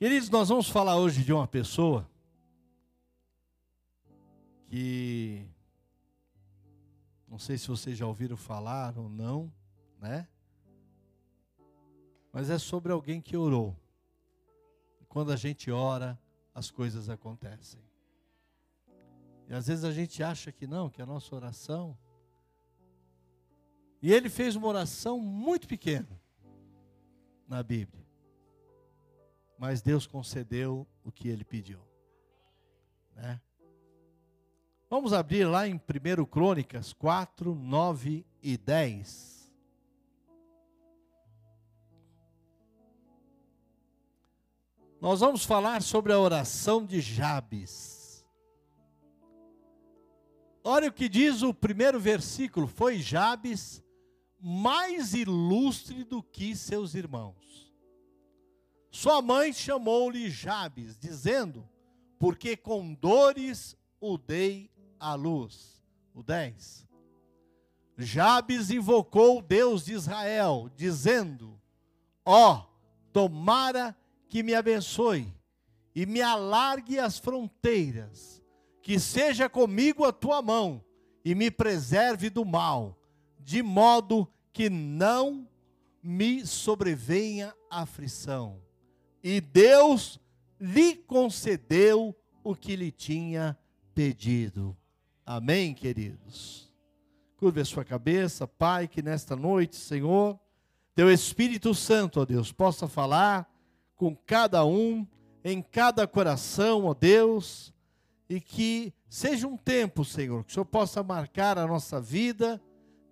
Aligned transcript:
Queridos, 0.00 0.30
nós 0.30 0.48
vamos 0.48 0.70
falar 0.70 0.96
hoje 0.96 1.22
de 1.22 1.30
uma 1.30 1.46
pessoa 1.46 2.08
que 4.66 5.46
não 7.28 7.38
sei 7.38 7.58
se 7.58 7.68
vocês 7.68 7.98
já 7.98 8.06
ouviram 8.06 8.34
falar 8.34 8.96
ou 8.96 9.10
não, 9.10 9.52
né? 9.98 10.26
Mas 12.32 12.48
é 12.48 12.56
sobre 12.56 12.90
alguém 12.90 13.20
que 13.20 13.36
orou. 13.36 13.76
Quando 15.06 15.32
a 15.32 15.36
gente 15.36 15.70
ora, 15.70 16.18
as 16.54 16.70
coisas 16.70 17.10
acontecem. 17.10 17.82
E 19.50 19.52
às 19.52 19.66
vezes 19.66 19.84
a 19.84 19.92
gente 19.92 20.22
acha 20.22 20.50
que 20.50 20.66
não, 20.66 20.88
que 20.88 21.02
a 21.02 21.06
nossa 21.06 21.36
oração. 21.36 21.94
E 24.00 24.10
ele 24.10 24.30
fez 24.30 24.56
uma 24.56 24.68
oração 24.68 25.20
muito 25.20 25.68
pequena 25.68 26.18
na 27.46 27.62
Bíblia 27.62 27.99
mas 29.60 29.82
Deus 29.82 30.06
concedeu 30.06 30.88
o 31.04 31.12
que 31.12 31.28
ele 31.28 31.44
pediu. 31.44 31.78
Né? 33.14 33.38
Vamos 34.88 35.12
abrir 35.12 35.44
lá 35.44 35.68
em 35.68 35.74
1 35.74 36.24
Crônicas 36.24 36.94
4, 36.94 37.54
9 37.54 38.24
e 38.42 38.56
10. 38.56 39.52
Nós 44.98 45.20
vamos 45.20 45.44
falar 45.44 45.82
sobre 45.82 46.14
a 46.14 46.18
oração 46.18 46.86
de 46.86 47.02
Jabes. 47.02 48.26
Olha 50.64 50.88
o 50.88 50.92
que 50.92 51.06
diz 51.06 51.42
o 51.42 51.52
primeiro 51.52 52.00
versículo: 52.00 52.66
Foi 52.66 52.98
Jabes 52.98 53.84
mais 54.40 55.12
ilustre 55.12 56.02
do 56.02 56.22
que 56.22 56.56
seus 56.56 56.94
irmãos 56.94 57.69
sua 58.90 59.22
mãe 59.22 59.52
chamou-lhe 59.52 60.28
Jabes, 60.28 60.98
dizendo: 60.98 61.68
Porque 62.18 62.56
com 62.56 62.92
dores 62.92 63.76
o 64.00 64.18
dei 64.18 64.68
à 64.98 65.14
luz. 65.14 65.80
O 66.12 66.24
10. 66.24 66.88
Jabes 67.96 68.70
invocou 68.70 69.38
o 69.38 69.42
Deus 69.42 69.84
de 69.84 69.92
Israel, 69.92 70.68
dizendo: 70.74 71.60
Ó, 72.24 72.56
oh, 72.56 72.66
tomara 73.12 73.96
que 74.28 74.42
me 74.42 74.54
abençoe 74.54 75.32
e 75.94 76.04
me 76.04 76.20
alargue 76.20 76.98
as 76.98 77.16
fronteiras, 77.16 78.42
que 78.82 78.98
seja 78.98 79.48
comigo 79.48 80.04
a 80.04 80.12
tua 80.12 80.42
mão 80.42 80.84
e 81.24 81.34
me 81.34 81.48
preserve 81.50 82.28
do 82.28 82.44
mal, 82.44 82.98
de 83.38 83.62
modo 83.62 84.28
que 84.52 84.68
não 84.68 85.48
me 86.02 86.44
sobrevenha 86.44 87.54
aflição 87.70 88.60
e 89.22 89.40
Deus 89.40 90.20
lhe 90.60 90.94
concedeu 90.94 92.14
o 92.42 92.54
que 92.54 92.76
lhe 92.76 92.90
tinha 92.90 93.58
pedido. 93.94 94.76
Amém, 95.24 95.74
queridos? 95.74 96.70
Curve 97.36 97.60
a 97.60 97.64
sua 97.64 97.84
cabeça, 97.84 98.46
Pai, 98.46 98.86
que 98.88 99.02
nesta 99.02 99.34
noite, 99.36 99.76
Senhor, 99.76 100.38
teu 100.94 101.10
Espírito 101.10 101.74
Santo, 101.74 102.20
ó 102.20 102.24
Deus, 102.24 102.52
possa 102.52 102.86
falar 102.86 103.50
com 103.96 104.14
cada 104.14 104.64
um, 104.64 105.06
em 105.44 105.62
cada 105.62 106.06
coração, 106.06 106.84
ó 106.84 106.94
Deus, 106.94 107.72
e 108.28 108.40
que 108.40 108.92
seja 109.08 109.46
um 109.46 109.56
tempo, 109.56 110.04
Senhor, 110.04 110.44
que 110.44 110.50
o 110.50 110.54
Senhor 110.54 110.66
possa 110.66 111.02
marcar 111.02 111.58
a 111.58 111.66
nossa 111.66 112.00
vida 112.00 112.60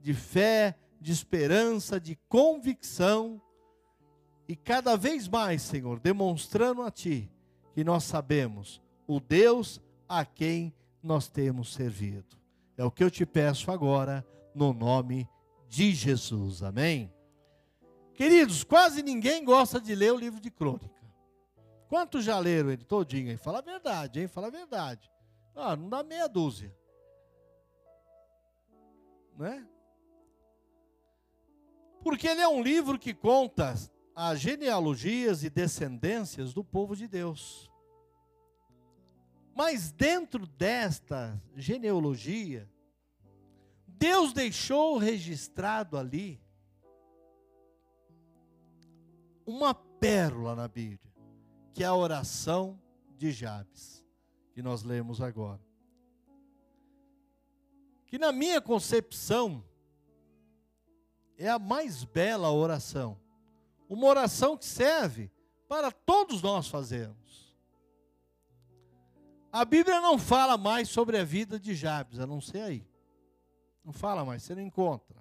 de 0.01 0.15
fé, 0.15 0.77
de 1.01 1.13
esperança, 1.13 2.01
de 2.01 2.17
convicção 2.29 3.41
e 4.49 4.57
cada 4.57 4.97
vez 4.97 5.29
mais, 5.29 5.61
Senhor, 5.61 6.01
demonstrando 6.01 6.83
a 6.83 6.91
Ti 6.91 7.31
que 7.75 7.85
nós 7.85 8.05
sabemos 8.05 8.81
o 9.07 9.21
Deus 9.21 9.81
a 10.09 10.25
quem 10.25 10.75
nós 11.03 11.29
temos 11.29 11.75
servido. 11.75 12.37
É 12.77 12.83
o 12.83 12.91
que 12.91 13.05
eu 13.05 13.11
te 13.11 13.27
peço 13.27 13.71
agora, 13.71 14.27
no 14.55 14.73
nome 14.73 15.29
de 15.69 15.93
Jesus. 15.93 16.63
Amém? 16.63 17.13
Queridos, 18.15 18.65
quase 18.65 19.03
ninguém 19.03 19.45
gosta 19.45 19.81
de 19.81 19.95
ler 19.95 20.13
o 20.13 20.19
livro 20.19 20.41
de 20.41 20.51
crônica. 20.51 20.99
Quantos 21.89 22.25
já 22.25 22.39
leram 22.39 22.71
ele 22.71 22.85
todinho? 22.85 23.37
Fala 23.39 23.59
a 23.59 23.63
verdade, 23.63 24.21
hein? 24.21 24.29
Fala 24.29 24.49
a 24.49 24.51
verdade. 24.51 25.11
Ah, 25.55 25.77
não 25.77 25.89
dá 25.89 26.03
meia 26.03 26.27
dúzia. 26.27 26.75
Não 29.37 29.47
é? 29.47 29.67
Porque 32.03 32.27
ele 32.27 32.41
é 32.41 32.49
um 32.49 32.63
livro 32.63 32.99
que 32.99 33.13
conta 33.13 33.75
as 34.21 34.41
genealogias 34.41 35.45
e 35.45 35.49
descendências 35.49 36.53
do 36.53 36.65
povo 36.65 36.97
de 36.97 37.07
Deus. 37.07 37.71
Mas 39.55 39.93
dentro 39.93 40.45
desta 40.45 41.41
genealogia, 41.55 42.69
Deus 43.87 44.33
deixou 44.33 44.99
registrado 44.99 45.97
ali 45.97 46.43
uma 49.47 49.73
pérola 49.73 50.57
na 50.57 50.67
Bíblia, 50.67 51.15
que 51.73 51.85
é 51.85 51.87
a 51.87 51.95
oração 51.95 52.77
de 53.17 53.31
Jabes, 53.31 54.05
que 54.53 54.61
nós 54.61 54.83
lemos 54.83 55.21
agora. 55.21 55.63
Que 58.05 58.19
na 58.19 58.33
minha 58.33 58.61
concepção 58.61 59.65
é 61.37 61.49
a 61.49 61.59
mais 61.61 62.03
bela 62.03 62.51
oração 62.51 63.17
uma 63.89 64.07
oração 64.07 64.57
que 64.57 64.67
serve 64.67 65.31
para 65.69 65.91
todos 65.91 66.43
nós 66.43 66.69
fazermos. 66.69 67.57
A 69.51 69.65
Bíblia 69.65 70.01
não 70.01 70.19
fala 70.19 70.59
mais 70.59 70.89
sobre 70.89 71.17
a 71.17 71.25
vida 71.25 71.59
de 71.59 71.75
Jabes, 71.75 72.19
a 72.19 72.27
não 72.27 72.41
ser 72.41 72.61
aí. 72.61 72.87
Não 73.85 73.93
fala 73.93 74.25
mais, 74.25 74.43
você 74.43 74.55
não 74.55 74.63
encontra. 74.63 75.17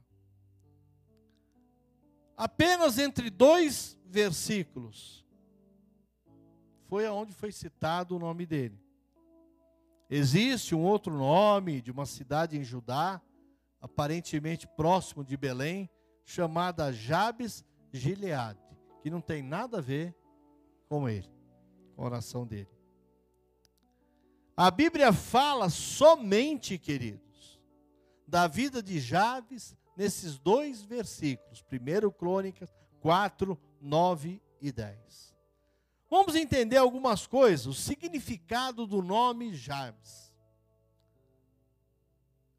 Apenas 2.35 2.99
entre 2.99 3.29
dois 3.29 3.97
versículos 4.05 5.25
foi 6.87 7.05
aonde 7.05 7.33
foi 7.33 7.51
citado 7.51 8.15
o 8.15 8.19
nome 8.19 8.45
dele. 8.45 8.79
Existe 10.09 10.75
um 10.75 10.83
outro 10.83 11.13
nome 11.13 11.81
de 11.81 11.91
uma 11.91 12.05
cidade 12.05 12.57
em 12.57 12.63
Judá, 12.63 13.21
aparentemente 13.81 14.67
próximo 14.67 15.23
de 15.23 15.35
Belém, 15.35 15.89
chamada 16.23 16.93
Jabes 16.93 17.65
Gileade, 17.91 18.59
que 19.01 19.09
não 19.09 19.21
tem 19.21 19.41
nada 19.41 19.77
a 19.77 19.81
ver 19.81 20.15
com 20.87 21.07
ele, 21.07 21.29
com 21.95 22.03
a 22.03 22.05
oração 22.05 22.45
dele. 22.45 22.69
A 24.55 24.71
Bíblia 24.71 25.13
fala 25.13 25.69
somente, 25.69 26.77
queridos, 26.77 27.59
da 28.27 28.47
vida 28.47 28.81
de 28.81 28.99
Jabes 28.99 29.77
nesses 29.95 30.37
dois 30.37 30.81
versículos, 30.81 31.63
1 31.71 32.11
Crônicas 32.11 32.73
4, 32.99 33.59
9 33.79 34.41
e 34.59 34.71
10. 34.71 35.35
Vamos 36.09 36.35
entender 36.35 36.77
algumas 36.77 37.27
coisas, 37.27 37.67
o 37.67 37.73
significado 37.73 38.87
do 38.87 39.01
nome 39.01 39.53
Jabes. 39.53 40.33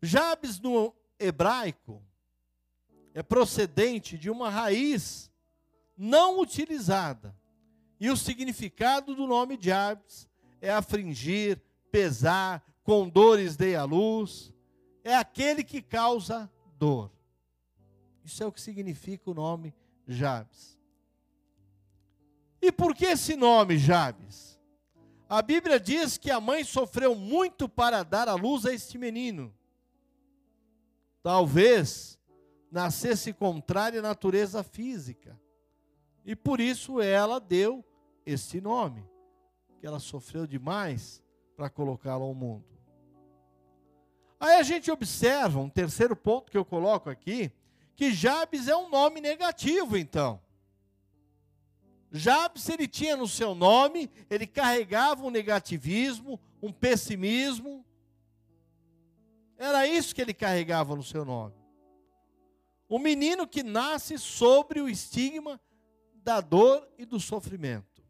Jabes 0.02 0.60
no 0.60 0.94
hebraico 1.18 2.02
é 3.14 3.22
procedente 3.22 4.16
de 4.16 4.30
uma 4.30 4.48
raiz 4.50 5.30
não 5.96 6.40
utilizada. 6.40 7.36
E 8.00 8.10
o 8.10 8.16
significado 8.16 9.14
do 9.14 9.26
nome 9.26 9.58
Jabes 9.60 10.28
é 10.60 10.70
afligir, 10.70 11.60
pesar, 11.90 12.64
com 12.82 13.08
dores 13.08 13.56
dei 13.56 13.74
a 13.74 13.84
luz. 13.84 14.52
É 15.02 15.14
aquele 15.16 15.64
que 15.64 15.82
causa 15.82 16.50
dor. 16.78 17.10
Isso 18.24 18.42
é 18.42 18.46
o 18.46 18.52
que 18.52 18.60
significa 18.60 19.30
o 19.30 19.34
nome 19.34 19.74
Jabes. 20.06 20.78
E 22.60 22.70
por 22.70 22.94
que 22.94 23.06
esse 23.06 23.36
nome 23.36 23.78
Jabes? 23.78 24.58
A 25.28 25.42
Bíblia 25.42 25.78
diz 25.78 26.16
que 26.16 26.30
a 26.30 26.40
mãe 26.40 26.64
sofreu 26.64 27.14
muito 27.14 27.68
para 27.68 28.02
dar 28.02 28.28
a 28.28 28.34
luz 28.34 28.64
a 28.64 28.72
este 28.72 28.96
menino. 28.96 29.54
Talvez 31.22 32.17
nascesse 32.70 33.32
contrária 33.32 34.00
à 34.00 34.02
natureza 34.02 34.62
física. 34.62 35.38
E 36.24 36.36
por 36.36 36.60
isso 36.60 37.00
ela 37.00 37.40
deu 37.40 37.84
esse 38.26 38.60
nome, 38.60 39.08
que 39.80 39.86
ela 39.86 39.98
sofreu 39.98 40.46
demais 40.46 41.22
para 41.56 41.70
colocá-lo 41.70 42.24
ao 42.24 42.34
mundo. 42.34 42.64
Aí 44.38 44.56
a 44.56 44.62
gente 44.62 44.90
observa, 44.90 45.58
um 45.58 45.68
terceiro 45.68 46.14
ponto 46.14 46.50
que 46.50 46.58
eu 46.58 46.64
coloco 46.64 47.10
aqui, 47.10 47.50
que 47.96 48.12
Jabes 48.12 48.68
é 48.68 48.76
um 48.76 48.88
nome 48.88 49.20
negativo, 49.20 49.96
então. 49.96 50.40
Jabes, 52.12 52.68
ele 52.68 52.86
tinha 52.86 53.16
no 53.16 53.26
seu 53.26 53.54
nome, 53.54 54.08
ele 54.30 54.46
carregava 54.46 55.24
um 55.24 55.30
negativismo, 55.30 56.38
um 56.62 56.72
pessimismo. 56.72 57.84
Era 59.58 59.86
isso 59.86 60.14
que 60.14 60.22
ele 60.22 60.32
carregava 60.32 60.94
no 60.94 61.02
seu 61.02 61.24
nome. 61.24 61.57
O 62.88 62.98
menino 62.98 63.46
que 63.46 63.62
nasce 63.62 64.18
sobre 64.18 64.80
o 64.80 64.88
estigma 64.88 65.60
da 66.14 66.40
dor 66.40 66.88
e 66.96 67.04
do 67.04 67.20
sofrimento. 67.20 68.02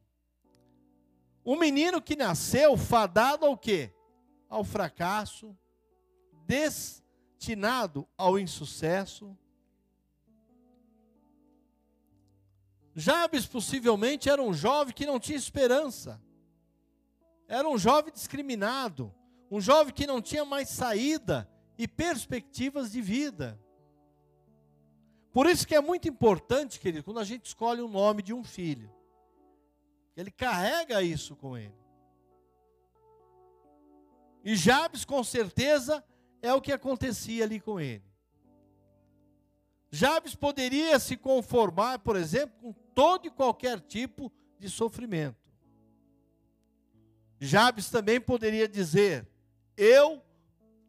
Um 1.44 1.56
menino 1.56 2.00
que 2.00 2.14
nasceu 2.14 2.76
fadado 2.76 3.44
ao 3.44 3.56
quê? 3.56 3.92
Ao 4.48 4.62
fracasso, 4.62 5.56
destinado 6.46 8.06
ao 8.16 8.38
insucesso. 8.38 9.36
Jabes 12.94 13.46
possivelmente 13.46 14.28
era 14.28 14.42
um 14.42 14.52
jovem 14.52 14.94
que 14.94 15.06
não 15.06 15.18
tinha 15.18 15.38
esperança. 15.38 16.20
Era 17.46 17.68
um 17.68 17.78
jovem 17.78 18.12
discriminado, 18.12 19.14
um 19.50 19.60
jovem 19.60 19.92
que 19.92 20.06
não 20.06 20.20
tinha 20.20 20.44
mais 20.44 20.68
saída 20.68 21.50
e 21.78 21.88
perspectivas 21.88 22.92
de 22.92 23.00
vida. 23.00 23.58
Por 25.38 25.46
isso 25.46 25.68
que 25.68 25.76
é 25.76 25.80
muito 25.80 26.08
importante, 26.08 26.80
querido, 26.80 27.04
quando 27.04 27.20
a 27.20 27.24
gente 27.24 27.46
escolhe 27.46 27.80
o 27.80 27.86
nome 27.86 28.24
de 28.24 28.34
um 28.34 28.42
filho. 28.42 28.92
Ele 30.16 30.32
carrega 30.32 31.00
isso 31.00 31.36
com 31.36 31.56
ele. 31.56 31.78
E 34.42 34.56
Jabes, 34.56 35.04
com 35.04 35.22
certeza, 35.22 36.04
é 36.42 36.52
o 36.52 36.60
que 36.60 36.72
acontecia 36.72 37.44
ali 37.44 37.60
com 37.60 37.78
ele. 37.78 38.02
Jabes 39.92 40.34
poderia 40.34 40.98
se 40.98 41.16
conformar, 41.16 42.00
por 42.00 42.16
exemplo, 42.16 42.58
com 42.60 42.72
todo 42.92 43.28
e 43.28 43.30
qualquer 43.30 43.78
tipo 43.78 44.32
de 44.58 44.68
sofrimento. 44.68 45.54
Jabes 47.38 47.88
também 47.88 48.20
poderia 48.20 48.66
dizer: 48.66 49.24
Eu 49.76 50.20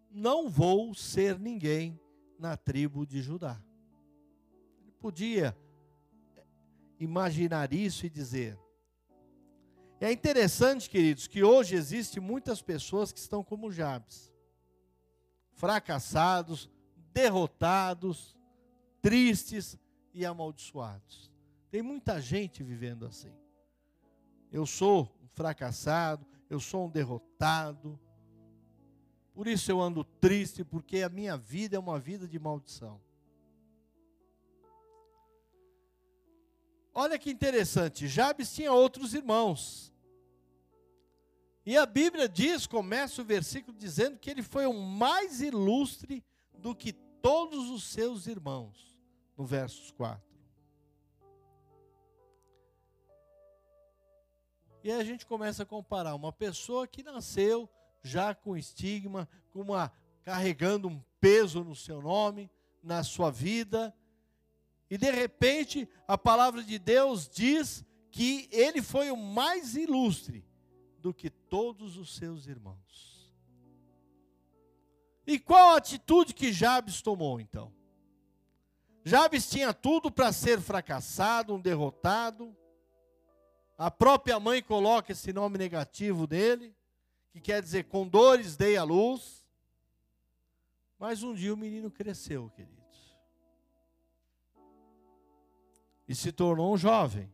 não 0.10 0.50
vou 0.50 0.96
ser 0.96 1.38
ninguém 1.38 2.00
na 2.40 2.57
tribo 2.57 3.06
de 3.06 3.22
Judá. 3.22 3.62
Podia 5.00 5.57
imaginar 7.00 7.74
isso 7.74 8.06
e 8.06 8.10
dizer: 8.10 8.57
é 10.01 10.12
interessante, 10.12 10.90
queridos, 10.90 11.28
que 11.28 11.44
hoje 11.44 11.75
existem 11.75 12.22
muitas 12.22 12.62
pessoas 12.62 13.12
que 13.12 13.19
estão 13.19 13.44
como 13.44 13.72
Jabes, 13.72 14.31
fracassados, 15.54 16.69
derrotados, 17.13 18.38
tristes 19.01 19.78
e 20.13 20.25
amaldiçoados. 20.25 21.30
Tem 21.69 21.81
muita 21.81 22.22
gente 22.22 22.63
vivendo 22.63 23.06
assim. 23.06 23.34
Eu 24.51 24.66
sou 24.66 25.13
um 25.22 25.28
fracassado, 25.28 26.25
eu 26.50 26.60
sou 26.60 26.88
um 26.88 26.90
derrotado. 26.90 28.00
Por 29.34 29.48
isso 29.48 29.69
eu 29.69 29.80
ando 29.80 30.04
triste, 30.04 30.63
porque 30.63 31.01
a 31.01 31.10
minha 31.10 31.38
vida 31.38 31.75
é 31.75 31.80
uma 31.80 32.00
vida 32.00 32.28
de 32.28 32.40
maldição. 32.40 33.01
Olha 36.94 37.19
que 37.19 37.30
interessante, 37.30 38.07
Jabes 38.07 38.53
tinha 38.53 38.74
outros 38.74 39.13
irmãos. 39.13 39.94
E 41.65 41.77
a 41.77 41.86
Bíblia 41.86 42.27
diz, 42.27 42.65
começa 42.65 43.21
o 43.21 43.25
versículo 43.25 43.77
dizendo 43.77 44.18
que 44.18 44.30
ele 44.30 44.41
foi 44.41 44.65
o 44.65 44.74
mais 44.74 45.41
ilustre 45.41 46.24
do 46.57 46.74
que 46.74 46.94
todos 46.94 47.69
os 47.69 47.83
seus 47.83 48.27
irmãos, 48.27 48.97
no 49.38 49.45
versos 49.45 49.91
4. 49.91 50.30
E 54.83 54.91
aí 54.91 55.00
a 55.00 55.03
gente 55.03 55.25
começa 55.25 55.63
a 55.63 55.65
comparar 55.65 56.15
uma 56.15 56.31
pessoa 56.31 56.88
que 56.88 57.03
nasceu 57.03 57.69
já 58.01 58.33
com 58.33 58.56
estigma, 58.56 59.27
com 59.51 59.62
uma 59.62 59.91
carregando 60.24 60.88
um 60.88 61.03
peso 61.19 61.63
no 61.63 61.75
seu 61.75 62.01
nome, 62.01 62.50
na 62.81 63.03
sua 63.03 63.30
vida, 63.30 63.94
e 64.89 64.97
de 64.97 65.12
repente 65.12 65.88
a 66.07 66.18
palavra 66.18 66.63
de 66.63 66.80
Deus 66.80 67.30
diz 67.30 67.86
que 68.12 68.50
ele 68.51 68.81
foi 68.81 69.12
o 69.12 69.18
mais 69.18 69.75
ilustre 69.75 70.45
do 70.97 71.13
que 71.13 71.30
todos 71.30 71.95
os 71.97 72.15
seus 72.15 72.47
irmãos. 72.47 73.33
E 75.25 75.38
qual 75.38 75.75
a 75.75 75.77
atitude 75.77 76.33
que 76.33 76.51
Jabes 76.51 77.01
tomou 77.01 77.39
então? 77.39 77.71
Jabes 79.06 79.50
tinha 79.50 79.74
tudo 79.74 80.12
para 80.12 80.33
ser 80.33 80.59
fracassado, 80.59 81.53
um 81.53 81.62
derrotado. 81.62 82.56
A 83.77 83.91
própria 83.91 84.39
mãe 84.39 84.62
coloca 84.62 85.12
esse 85.12 85.31
nome 85.31 85.57
negativo 85.57 86.25
dele, 86.25 86.75
que 87.31 87.39
quer 87.39 87.62
dizer 87.62 87.86
com 87.86 88.07
dores 88.07 88.57
dei 88.57 88.75
a 88.75 88.83
luz. 88.83 89.47
Mas 90.97 91.24
um 91.24 91.33
dia 91.33 91.53
o 91.53 91.57
menino 91.57 91.89
cresceu, 91.89 92.50
queridos. 92.50 92.78
E 96.09 96.15
se 96.15 96.31
tornou 96.31 96.73
um 96.73 96.77
jovem. 96.77 97.31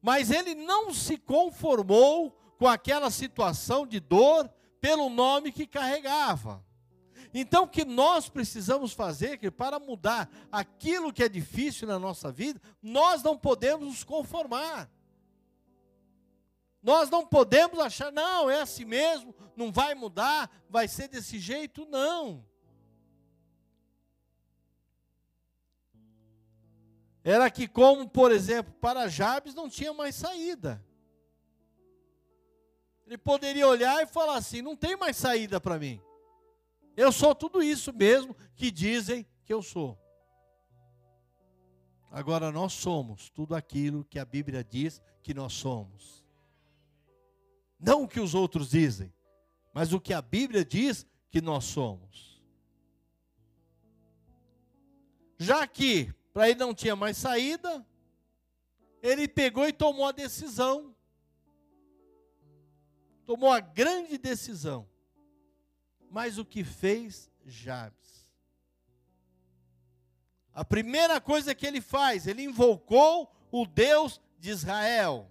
Mas 0.00 0.30
ele 0.30 0.54
não 0.54 0.92
se 0.92 1.16
conformou 1.16 2.30
com 2.58 2.68
aquela 2.68 3.10
situação 3.10 3.86
de 3.86 3.98
dor 3.98 4.48
pelo 4.78 5.08
nome 5.08 5.50
que 5.50 5.66
carregava. 5.66 6.62
Então, 7.32 7.64
o 7.64 7.68
que 7.68 7.84
nós 7.84 8.28
precisamos 8.28 8.92
fazer 8.92 9.38
que 9.38 9.50
para 9.50 9.80
mudar 9.80 10.30
aquilo 10.52 11.12
que 11.12 11.22
é 11.22 11.28
difícil 11.28 11.88
na 11.88 11.98
nossa 11.98 12.30
vida, 12.30 12.60
nós 12.82 13.22
não 13.22 13.38
podemos 13.38 13.88
nos 13.88 14.04
conformar. 14.04 14.90
Nós 16.82 17.08
não 17.08 17.26
podemos 17.26 17.78
achar, 17.78 18.12
não, 18.12 18.50
é 18.50 18.60
assim 18.60 18.84
mesmo, 18.84 19.34
não 19.56 19.72
vai 19.72 19.94
mudar, 19.94 20.50
vai 20.68 20.86
ser 20.86 21.08
desse 21.08 21.38
jeito, 21.38 21.86
não. 21.86 22.44
Era 27.24 27.50
que, 27.50 27.66
como 27.66 28.06
por 28.06 28.30
exemplo, 28.30 28.74
para 28.74 29.08
Jabes 29.08 29.54
não 29.54 29.66
tinha 29.66 29.94
mais 29.94 30.14
saída. 30.14 30.84
Ele 33.06 33.16
poderia 33.16 33.66
olhar 33.66 34.02
e 34.02 34.06
falar 34.06 34.36
assim: 34.36 34.60
não 34.60 34.76
tem 34.76 34.94
mais 34.94 35.16
saída 35.16 35.58
para 35.58 35.78
mim. 35.78 35.98
Eu 36.94 37.10
sou 37.10 37.34
tudo 37.34 37.62
isso 37.62 37.92
mesmo 37.94 38.36
que 38.54 38.70
dizem 38.70 39.26
que 39.42 39.52
eu 39.52 39.62
sou. 39.62 39.98
Agora 42.10 42.52
nós 42.52 42.74
somos 42.74 43.30
tudo 43.30 43.54
aquilo 43.54 44.04
que 44.04 44.18
a 44.18 44.24
Bíblia 44.24 44.62
diz 44.62 45.02
que 45.22 45.32
nós 45.32 45.54
somos. 45.54 46.24
Não 47.80 48.04
o 48.04 48.08
que 48.08 48.20
os 48.20 48.34
outros 48.34 48.70
dizem, 48.70 49.12
mas 49.72 49.92
o 49.92 50.00
que 50.00 50.12
a 50.12 50.22
Bíblia 50.22 50.64
diz 50.64 51.06
que 51.30 51.40
nós 51.40 51.64
somos. 51.64 52.40
Já 55.36 55.66
que 55.66 56.14
para 56.34 56.50
ele 56.50 56.58
não 56.58 56.74
tinha 56.74 56.96
mais 56.96 57.16
saída, 57.16 57.86
ele 59.00 59.28
pegou 59.28 59.68
e 59.68 59.72
tomou 59.72 60.06
a 60.06 60.12
decisão. 60.12 60.92
Tomou 63.24 63.52
a 63.52 63.60
grande 63.60 64.18
decisão. 64.18 64.88
Mas 66.10 66.36
o 66.36 66.44
que 66.44 66.64
fez 66.64 67.30
Jabes? 67.46 68.34
A 70.52 70.64
primeira 70.64 71.20
coisa 71.20 71.54
que 71.54 71.66
ele 71.66 71.80
faz, 71.80 72.26
ele 72.26 72.42
invocou 72.42 73.32
o 73.50 73.64
Deus 73.64 74.20
de 74.38 74.50
Israel. 74.50 75.30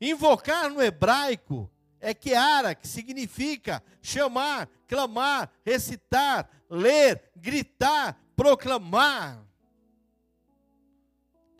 Invocar 0.00 0.70
no 0.70 0.82
hebraico 0.82 1.70
é 2.00 2.14
Keara, 2.14 2.74
que 2.74 2.88
significa 2.88 3.82
chamar, 4.00 4.68
clamar, 4.88 5.52
recitar, 5.64 6.48
ler, 6.68 7.30
gritar, 7.36 8.18
proclamar. 8.34 9.51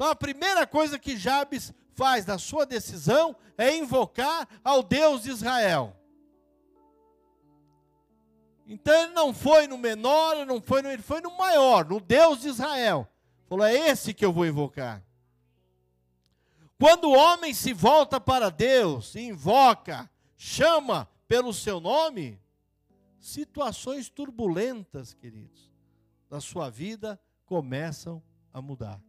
Então 0.02 0.10
a 0.10 0.16
primeira 0.16 0.66
coisa 0.66 0.98
que 0.98 1.16
Jabes 1.16 1.72
faz 1.94 2.26
na 2.26 2.36
sua 2.36 2.66
decisão 2.66 3.36
é 3.56 3.76
invocar 3.76 4.48
ao 4.64 4.82
Deus 4.82 5.22
de 5.22 5.30
Israel. 5.30 5.96
Então 8.66 8.92
ele 8.92 9.12
não 9.12 9.32
foi 9.32 9.68
no 9.68 9.78
menor, 9.78 10.44
não 10.44 10.60
foi 10.60 10.82
no, 10.82 10.90
ele 10.90 11.02
foi 11.02 11.20
no 11.20 11.38
maior, 11.38 11.84
no 11.84 12.00
Deus 12.00 12.40
de 12.40 12.48
Israel. 12.48 13.08
Falou: 13.46 13.64
é 13.64 13.76
esse 13.76 14.12
que 14.12 14.24
eu 14.24 14.32
vou 14.32 14.44
invocar. 14.44 15.00
Quando 16.80 17.04
o 17.04 17.16
homem 17.16 17.54
se 17.54 17.72
volta 17.72 18.20
para 18.20 18.50
Deus, 18.50 19.14
invoca, 19.14 20.10
chama 20.36 21.08
pelo 21.28 21.54
seu 21.54 21.78
nome, 21.78 22.42
situações 23.20 24.08
turbulentas, 24.08 25.14
queridos, 25.14 25.70
da 26.28 26.40
sua 26.40 26.68
vida 26.68 27.20
começam 27.46 28.20
a 28.52 28.60
mudar. 28.60 29.00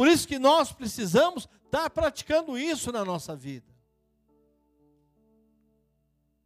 Por 0.00 0.08
isso 0.08 0.26
que 0.26 0.38
nós 0.38 0.72
precisamos 0.72 1.46
estar 1.66 1.90
praticando 1.90 2.56
isso 2.56 2.90
na 2.90 3.04
nossa 3.04 3.36
vida. 3.36 3.70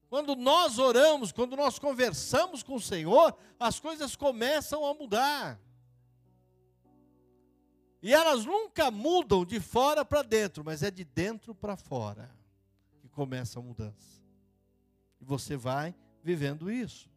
Quando 0.08 0.34
nós 0.34 0.80
oramos, 0.80 1.30
quando 1.30 1.54
nós 1.54 1.78
conversamos 1.78 2.64
com 2.64 2.74
o 2.74 2.80
Senhor, 2.80 3.32
as 3.56 3.78
coisas 3.78 4.16
começam 4.16 4.84
a 4.84 4.92
mudar. 4.92 5.60
E 8.02 8.12
elas 8.12 8.44
nunca 8.44 8.90
mudam 8.90 9.44
de 9.44 9.60
fora 9.60 10.04
para 10.04 10.22
dentro, 10.22 10.64
mas 10.64 10.82
é 10.82 10.90
de 10.90 11.04
dentro 11.04 11.54
para 11.54 11.76
fora 11.76 12.36
que 13.00 13.08
começa 13.08 13.60
a 13.60 13.62
mudança. 13.62 14.20
E 15.20 15.24
você 15.24 15.56
vai 15.56 15.94
vivendo 16.24 16.72
isso. 16.72 17.08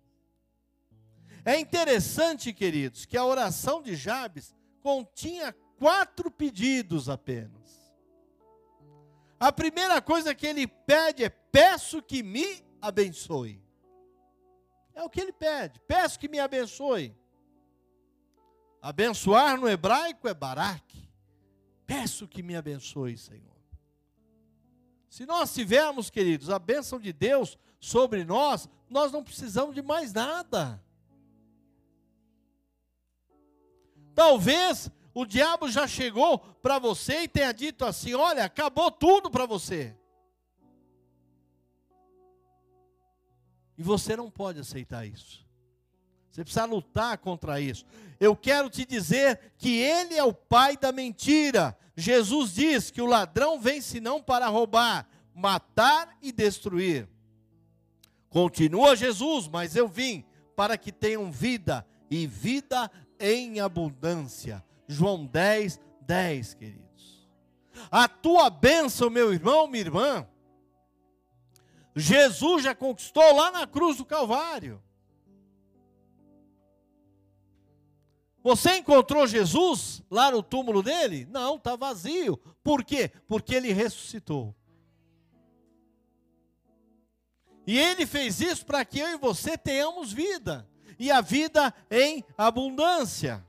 É 1.44 1.60
interessante, 1.60 2.54
queridos, 2.54 3.08
que 3.08 3.18
a 3.18 3.26
oração 3.26 3.82
de 3.82 3.96
Jabes 3.96 4.54
continha 4.84 5.52
quatro 5.78 6.30
pedidos 6.30 7.08
apenas. 7.08 7.68
a 9.40 9.52
primeira 9.52 10.02
coisa 10.02 10.34
que 10.34 10.48
ele 10.48 10.68
pede 10.68 11.24
é: 11.24 11.30
peço 11.30 12.02
que 12.02 12.24
me 12.24 12.64
abençoe. 12.82 13.62
É 14.94 15.04
o 15.04 15.10
que 15.10 15.22
ele 15.22 15.32
pede, 15.32 15.80
peço 15.88 16.20
que 16.20 16.28
me 16.28 16.40
abençoe. 16.40 17.16
Abençoar 18.82 19.60
no 19.60 19.68
hebraico 19.68 20.28
é 20.28 20.34
barak. 20.34 21.08
Peço 21.86 22.28
que 22.28 22.44
me 22.44 22.56
abençoe, 22.56 23.18
Senhor. 23.18 23.58
Se 25.10 25.26
nós 25.26 25.54
tivermos, 25.54 26.10
queridos, 26.10 26.50
a 26.50 26.60
bênção 26.60 27.00
de 27.00 27.12
Deus 27.12 27.58
sobre 27.80 28.24
nós, 28.24 28.70
nós 28.90 29.12
não 29.12 29.24
precisamos 29.24 29.74
de 29.74 29.82
mais 29.82 30.14
nada. 30.14 30.84
Talvez 34.14 34.92
o 35.20 35.26
diabo 35.26 35.68
já 35.68 35.88
chegou 35.88 36.38
para 36.38 36.78
você 36.78 37.24
e 37.24 37.28
tenha 37.28 37.52
dito 37.52 37.84
assim: 37.84 38.14
olha, 38.14 38.46
acabou 38.46 38.92
tudo 38.92 39.32
para 39.32 39.48
você. 39.48 39.98
E 43.76 43.82
você 43.82 44.16
não 44.16 44.30
pode 44.30 44.60
aceitar 44.60 45.08
isso. 45.08 45.44
Você 46.30 46.44
precisa 46.44 46.66
lutar 46.66 47.18
contra 47.18 47.60
isso. 47.60 47.84
Eu 48.20 48.36
quero 48.36 48.70
te 48.70 48.86
dizer 48.86 49.54
que 49.58 49.80
ele 49.80 50.14
é 50.14 50.24
o 50.24 50.32
pai 50.32 50.78
da 50.78 50.92
mentira. 50.92 51.76
Jesus 51.96 52.54
diz 52.54 52.92
que 52.92 53.02
o 53.02 53.08
ladrão 53.08 53.60
vem 53.60 53.82
senão 53.82 54.22
para 54.22 54.48
roubar, 54.48 55.10
matar 55.34 56.16
e 56.22 56.32
destruir. 56.32 57.10
Continua 58.30 58.96
Jesus, 58.96 59.48
mas 59.48 59.76
eu 59.76 59.88
vim 59.88 60.24
para 60.56 60.78
que 60.78 60.92
tenham 60.92 61.32
vida 61.32 61.84
e 62.08 62.28
vida 62.28 62.92
em 63.20 63.60
abundância. 63.60 64.64
João 64.88 65.26
10, 65.26 65.80
10, 66.02 66.54
queridos. 66.54 67.28
A 67.92 68.08
tua 68.08 68.50
bênção, 68.50 69.10
meu 69.10 69.34
irmão, 69.34 69.68
minha 69.68 69.84
irmã, 69.84 70.28
Jesus 71.96 72.64
já 72.64 72.76
conquistou 72.76 73.36
lá 73.36 73.52
na 73.52 73.68
cruz 73.68 73.98
do 73.98 74.06
Calvário. 74.06 74.82
Você 78.44 78.78
encontrou 78.78 79.28
Jesus 79.28 80.02
lá 80.10 80.32
no 80.32 80.42
túmulo 80.42 80.82
dele? 80.82 81.28
Não, 81.30 81.56
está 81.56 81.76
vazio. 81.76 82.38
Por 82.64 82.84
quê? 82.84 83.12
Porque 83.28 83.54
ele 83.54 83.74
ressuscitou. 83.74 84.56
E 87.66 87.78
ele 87.78 88.06
fez 88.06 88.40
isso 88.40 88.66
para 88.66 88.86
que 88.86 89.00
eu 89.00 89.10
e 89.10 89.18
você 89.18 89.58
tenhamos 89.58 90.14
vida. 90.14 90.66
E 90.98 91.12
a 91.12 91.20
vida 91.20 91.74
em 91.92 92.24
abundância. 92.38 93.46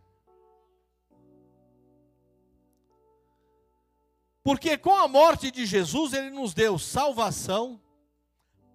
Porque 4.49 4.79
com 4.79 4.97
a 4.97 5.07
morte 5.07 5.51
de 5.51 5.67
Jesus, 5.67 6.15
ele 6.15 6.31
nos 6.31 6.55
deu 6.55 6.79
salvação, 6.79 7.79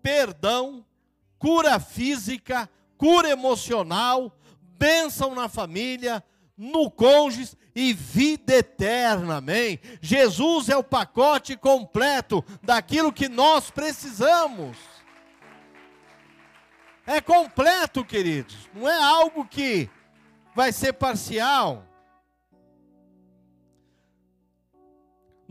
perdão, 0.03 0.85
cura 1.39 1.79
física, 1.79 2.69
cura 2.95 3.27
emocional, 3.29 4.37
bênção 4.77 5.33
na 5.33 5.49
família, 5.49 6.23
no 6.55 6.91
cônjuge 6.91 7.57
e 7.73 7.91
vida 7.91 8.53
eterna, 8.53 9.37
amém? 9.37 9.79
Jesus 9.99 10.69
é 10.69 10.77
o 10.77 10.83
pacote 10.83 11.57
completo 11.57 12.45
daquilo 12.61 13.11
que 13.11 13.27
nós 13.27 13.71
precisamos. 13.71 14.77
É 17.03 17.19
completo, 17.19 18.05
queridos, 18.05 18.69
não 18.75 18.87
é 18.87 19.01
algo 19.01 19.43
que 19.43 19.89
vai 20.53 20.71
ser 20.71 20.93
parcial. 20.93 21.83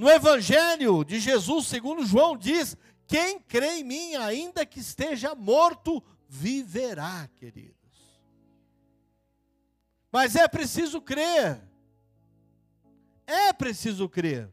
No 0.02 0.10
Evangelho 0.10 1.04
de 1.04 1.20
Jesus, 1.20 1.68
segundo 1.68 2.04
João, 2.04 2.36
diz: 2.36 2.76
Quem 3.06 3.38
crê 3.38 3.78
em 3.78 3.84
mim, 3.84 4.16
ainda 4.16 4.66
que 4.66 4.80
esteja 4.80 5.32
morto, 5.32 6.02
viverá, 6.28 7.28
querido. 7.36 7.76
Mas 10.10 10.34
é 10.34 10.48
preciso 10.48 11.00
crer. 11.00 11.62
É 13.24 13.52
preciso 13.52 14.08
crer. 14.08 14.52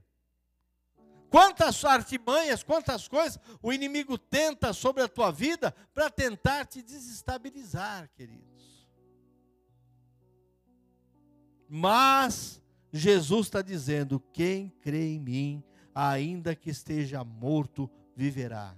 Quantas 1.31 1.83
artimanhas, 1.83 2.61
quantas 2.61 3.07
coisas 3.07 3.39
o 3.59 3.73
inimigo 3.73 4.19
tenta 4.19 4.71
sobre 4.71 5.01
a 5.01 5.07
tua 5.07 5.31
vida 5.31 5.75
para 5.95 6.11
tentar 6.11 6.67
te 6.67 6.83
desestabilizar, 6.83 8.07
queridos. 8.15 8.87
Mas 11.67 12.61
Jesus 12.91 13.47
está 13.47 13.61
dizendo: 13.61 14.21
quem 14.33 14.69
crê 14.81 15.13
em 15.13 15.19
mim, 15.19 15.63
ainda 15.93 16.55
que 16.55 16.69
esteja 16.69 17.23
morto, 17.23 17.89
viverá. 18.15 18.75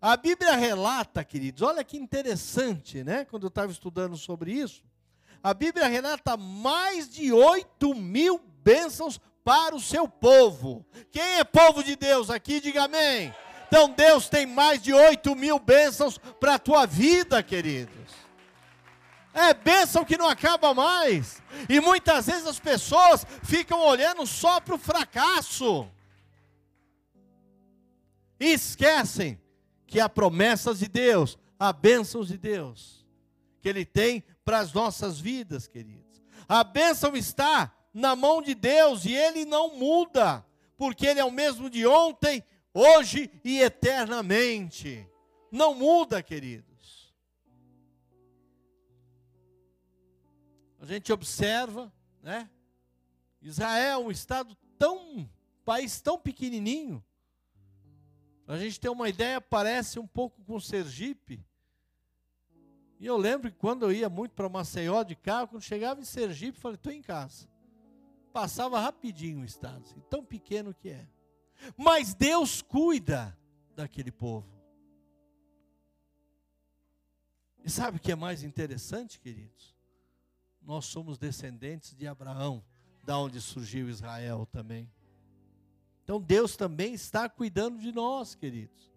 A 0.00 0.16
Bíblia 0.16 0.56
relata, 0.56 1.22
queridos, 1.22 1.60
olha 1.60 1.84
que 1.84 1.98
interessante, 1.98 3.04
né? 3.04 3.24
Quando 3.26 3.44
eu 3.44 3.48
estava 3.48 3.70
estudando 3.70 4.16
sobre 4.16 4.52
isso, 4.52 4.82
a 5.42 5.52
Bíblia 5.52 5.86
relata 5.88 6.36
mais 6.36 7.08
de 7.08 7.32
8 7.32 7.94
mil 7.94 8.40
bênçãos 8.62 9.20
para 9.44 9.74
o 9.74 9.80
seu 9.80 10.08
povo. 10.08 10.86
Quem 11.10 11.38
é 11.38 11.44
povo 11.44 11.82
de 11.82 11.96
Deus 11.96 12.30
aqui, 12.30 12.60
diga 12.60 12.84
amém. 12.84 13.34
Então 13.66 13.90
Deus 13.90 14.28
tem 14.28 14.46
mais 14.46 14.82
de 14.82 14.92
8 14.92 15.34
mil 15.36 15.58
bênçãos 15.58 16.18
para 16.18 16.54
a 16.54 16.58
tua 16.58 16.86
vida, 16.86 17.42
queridos. 17.42 18.19
É 19.32 19.54
bênção 19.54 20.04
que 20.04 20.18
não 20.18 20.28
acaba 20.28 20.74
mais. 20.74 21.40
E 21.68 21.80
muitas 21.80 22.26
vezes 22.26 22.46
as 22.46 22.58
pessoas 22.58 23.24
ficam 23.42 23.80
olhando 23.80 24.26
só 24.26 24.60
para 24.60 24.74
o 24.74 24.78
fracasso. 24.78 25.88
E 28.38 28.52
esquecem 28.52 29.40
que 29.86 30.00
há 30.00 30.08
promessas 30.08 30.78
de 30.78 30.88
Deus, 30.88 31.38
há 31.58 31.72
bênçãos 31.72 32.28
de 32.28 32.38
Deus, 32.38 33.06
que 33.60 33.68
Ele 33.68 33.84
tem 33.84 34.24
para 34.44 34.60
as 34.60 34.72
nossas 34.72 35.20
vidas, 35.20 35.66
queridos. 35.66 36.22
A 36.48 36.64
bênção 36.64 37.14
está 37.16 37.72
na 37.92 38.16
mão 38.16 38.40
de 38.40 38.54
Deus 38.54 39.04
e 39.04 39.12
Ele 39.12 39.44
não 39.44 39.76
muda, 39.76 40.44
porque 40.76 41.06
Ele 41.06 41.20
é 41.20 41.24
o 41.24 41.30
mesmo 41.30 41.68
de 41.68 41.86
ontem, 41.86 42.42
hoje 42.72 43.30
e 43.44 43.60
eternamente. 43.60 45.06
Não 45.52 45.74
muda, 45.74 46.22
queridos. 46.22 46.69
A 50.80 50.86
gente 50.86 51.12
observa, 51.12 51.92
né? 52.22 52.48
Israel, 53.42 54.06
um 54.06 54.10
estado 54.10 54.56
tão, 54.78 55.28
país 55.62 56.00
tão 56.00 56.18
pequenininho. 56.18 57.04
A 58.46 58.58
gente 58.58 58.80
tem 58.80 58.90
uma 58.90 59.08
ideia, 59.08 59.40
parece 59.40 59.98
um 59.98 60.06
pouco 60.06 60.42
com 60.42 60.58
Sergipe. 60.58 61.44
E 62.98 63.06
eu 63.06 63.16
lembro 63.16 63.50
que 63.50 63.58
quando 63.58 63.84
eu 63.84 63.92
ia 63.92 64.08
muito 64.08 64.32
para 64.32 64.48
Maceió 64.48 65.02
de 65.02 65.14
carro, 65.14 65.48
quando 65.48 65.62
chegava 65.62 66.00
em 66.00 66.04
Sergipe, 66.04 66.58
falei, 66.58 66.76
estou 66.76 66.92
em 66.92 67.02
casa. 67.02 67.46
Passava 68.32 68.80
rapidinho 68.80 69.40
o 69.40 69.44
estado, 69.44 69.82
assim, 69.84 70.00
tão 70.08 70.24
pequeno 70.24 70.72
que 70.72 70.88
é. 70.88 71.06
Mas 71.76 72.14
Deus 72.14 72.62
cuida 72.62 73.36
daquele 73.76 74.10
povo. 74.10 74.48
E 77.62 77.68
sabe 77.68 77.98
o 77.98 78.00
que 78.00 78.12
é 78.12 78.16
mais 78.16 78.42
interessante, 78.42 79.20
queridos? 79.20 79.79
Nós 80.62 80.84
somos 80.86 81.18
descendentes 81.18 81.94
de 81.94 82.06
Abraão, 82.06 82.64
da 83.04 83.18
onde 83.18 83.40
surgiu 83.40 83.88
Israel 83.88 84.46
também. 84.52 84.90
Então 86.04 86.20
Deus 86.20 86.56
também 86.56 86.92
está 86.92 87.28
cuidando 87.28 87.78
de 87.78 87.92
nós, 87.92 88.34
queridos. 88.34 88.90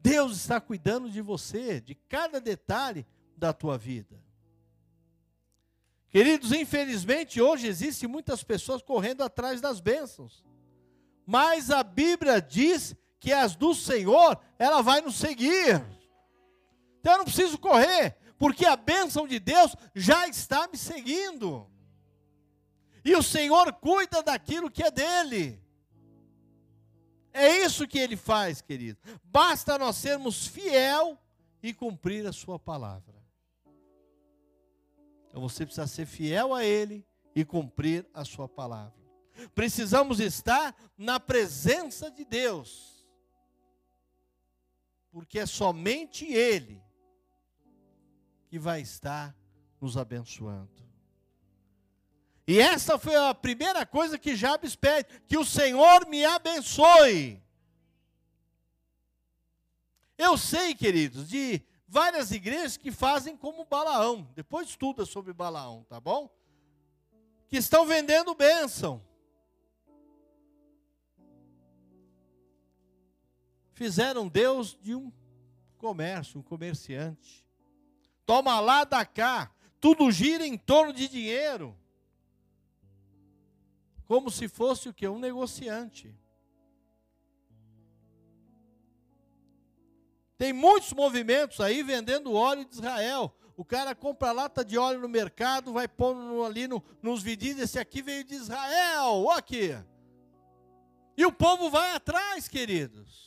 Deus 0.00 0.36
está 0.36 0.60
cuidando 0.60 1.10
de 1.10 1.20
você, 1.20 1.80
de 1.80 1.94
cada 1.94 2.40
detalhe 2.40 3.06
da 3.36 3.52
tua 3.52 3.78
vida. 3.78 4.20
Queridos, 6.08 6.52
infelizmente 6.52 7.40
hoje 7.40 7.66
existem 7.66 8.08
muitas 8.08 8.42
pessoas 8.42 8.82
correndo 8.82 9.22
atrás 9.22 9.60
das 9.60 9.80
bênçãos. 9.80 10.44
Mas 11.24 11.70
a 11.70 11.82
Bíblia 11.82 12.40
diz 12.40 12.94
que 13.18 13.32
as 13.32 13.54
do 13.54 13.74
Senhor, 13.74 14.38
ela 14.58 14.82
vai 14.82 15.00
nos 15.00 15.14
seguir. 15.14 15.82
Então 17.00 17.12
eu 17.12 17.18
não 17.18 17.24
preciso 17.24 17.56
correr, 17.56 18.16
porque 18.42 18.66
a 18.66 18.74
bênção 18.74 19.24
de 19.24 19.38
Deus 19.38 19.76
já 19.94 20.26
está 20.26 20.66
me 20.66 20.76
seguindo. 20.76 21.70
E 23.04 23.14
o 23.14 23.22
Senhor 23.22 23.72
cuida 23.74 24.20
daquilo 24.20 24.68
que 24.68 24.82
é 24.82 24.90
dele. 24.90 25.62
É 27.32 27.58
isso 27.58 27.86
que 27.86 28.00
ele 28.00 28.16
faz, 28.16 28.60
querido. 28.60 28.98
Basta 29.22 29.78
nós 29.78 29.94
sermos 29.94 30.44
fiel 30.44 31.16
e 31.62 31.72
cumprir 31.72 32.26
a 32.26 32.32
sua 32.32 32.58
palavra. 32.58 33.14
Então 35.28 35.40
você 35.40 35.64
precisa 35.64 35.86
ser 35.86 36.06
fiel 36.06 36.52
a 36.52 36.64
ele 36.64 37.06
e 37.36 37.44
cumprir 37.44 38.04
a 38.12 38.24
sua 38.24 38.48
palavra. 38.48 39.00
Precisamos 39.54 40.18
estar 40.18 40.74
na 40.98 41.20
presença 41.20 42.10
de 42.10 42.24
Deus. 42.24 43.06
Porque 45.12 45.38
é 45.38 45.46
somente 45.46 46.24
ele 46.24 46.82
que 48.52 48.58
vai 48.58 48.82
estar 48.82 49.34
nos 49.80 49.96
abençoando. 49.96 50.68
E 52.46 52.60
essa 52.60 52.98
foi 52.98 53.16
a 53.16 53.34
primeira 53.34 53.86
coisa 53.86 54.18
que 54.18 54.36
Jabes 54.36 54.76
pede: 54.76 55.08
que 55.26 55.38
o 55.38 55.44
Senhor 55.44 56.06
me 56.06 56.22
abençoe. 56.22 57.42
Eu 60.18 60.36
sei, 60.36 60.74
queridos, 60.74 61.30
de 61.30 61.62
várias 61.88 62.30
igrejas 62.30 62.76
que 62.76 62.92
fazem 62.92 63.34
como 63.38 63.64
Balaão. 63.64 64.30
Depois 64.34 64.68
estuda 64.68 65.06
sobre 65.06 65.32
Balaão, 65.32 65.86
tá 65.88 65.98
bom? 65.98 66.28
Que 67.48 67.56
estão 67.56 67.86
vendendo 67.86 68.34
bênção. 68.34 69.02
Fizeram 73.72 74.28
Deus 74.28 74.78
de 74.78 74.94
um 74.94 75.10
comércio, 75.78 76.38
um 76.38 76.42
comerciante. 76.42 77.42
Toma 78.32 78.60
lá, 78.60 78.82
dá 78.84 79.04
cá. 79.04 79.52
Tudo 79.78 80.10
gira 80.10 80.46
em 80.46 80.56
torno 80.56 80.90
de 80.90 81.06
dinheiro. 81.06 81.76
Como 84.06 84.30
se 84.30 84.48
fosse 84.48 84.88
o 84.88 84.94
que? 84.94 85.06
Um 85.06 85.18
negociante. 85.18 86.18
Tem 90.38 90.50
muitos 90.50 90.94
movimentos 90.94 91.60
aí 91.60 91.82
vendendo 91.82 92.32
óleo 92.32 92.64
de 92.64 92.72
Israel. 92.72 93.36
O 93.54 93.66
cara 93.66 93.94
compra 93.94 94.32
lata 94.32 94.64
de 94.64 94.78
óleo 94.78 95.02
no 95.02 95.10
mercado, 95.10 95.70
vai 95.70 95.86
pondo 95.86 96.42
ali 96.42 96.66
no, 96.66 96.82
nos 97.02 97.22
vidinhos, 97.22 97.60
esse 97.60 97.78
aqui 97.78 98.00
veio 98.00 98.24
de 98.24 98.36
Israel, 98.36 99.26
olha 99.26 99.40
aqui. 99.40 99.76
E 101.18 101.26
o 101.26 101.32
povo 101.32 101.68
vai 101.68 101.94
atrás, 101.94 102.48
queridos. 102.48 103.21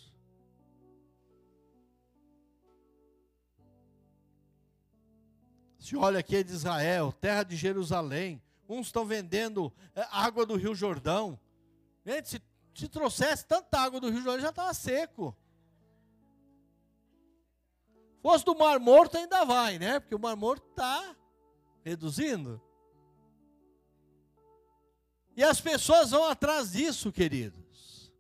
Se 5.86 5.96
olha 5.96 6.20
aqui 6.20 6.38
é 6.38 6.44
de 6.44 6.52
Israel, 6.52 7.12
terra 7.12 7.44
de 7.44 7.56
Jerusalém. 7.56 8.42
Uns 8.68 8.88
estão 8.88 9.06
vendendo 9.06 9.72
é, 9.94 10.06
água 10.12 10.46
do 10.46 10.56
Rio 10.56 10.74
Jordão. 10.74 11.40
Gente, 12.06 12.30
se, 12.30 12.42
se 12.74 12.88
trouxesse 12.88 13.46
tanta 13.46 13.80
água 13.80 14.00
do 14.00 14.10
Rio 14.10 14.22
Jordão, 14.22 14.42
já 14.42 14.50
estava 14.50 14.74
seco 14.74 15.36
fosse 18.26 18.44
do 18.44 18.56
Mar 18.56 18.80
Morto 18.80 19.18
ainda 19.18 19.46
vai, 19.46 19.78
né? 19.78 20.00
Porque 20.00 20.16
o 20.16 20.20
Mar 20.20 20.36
Morto 20.36 20.68
está 20.72 21.16
reduzindo. 21.84 22.60
E 25.38 25.44
as 25.44 25.62
pessoas 25.62 26.10
vão 26.10 26.28
atrás 26.28 26.72
disso, 26.72 27.12
queridos. 27.12 28.12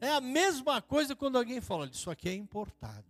É 0.00 0.08
a 0.08 0.22
mesma 0.22 0.80
coisa 0.80 1.14
quando 1.14 1.36
alguém 1.36 1.60
fala, 1.60 1.84
isso 1.84 2.10
aqui 2.10 2.30
é 2.30 2.34
importado. 2.34 3.09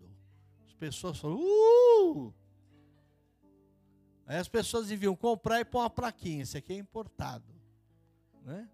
As 0.80 0.88
pessoas 0.88 1.18
falam, 1.18 1.38
uh! 1.38 2.32
Aí 4.26 4.38
as 4.38 4.48
pessoas 4.48 4.88
deviam 4.88 5.14
comprar 5.14 5.60
e 5.60 5.64
pôr 5.64 5.80
uma 5.80 5.90
plaquinha, 5.90 6.42
isso 6.42 6.56
aqui 6.56 6.72
é 6.72 6.76
importado. 6.76 7.44
Né? 8.46 8.66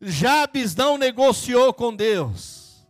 Jabes 0.00 0.76
não 0.76 0.96
negociou 0.96 1.74
com 1.74 1.96
Deus. 1.96 2.86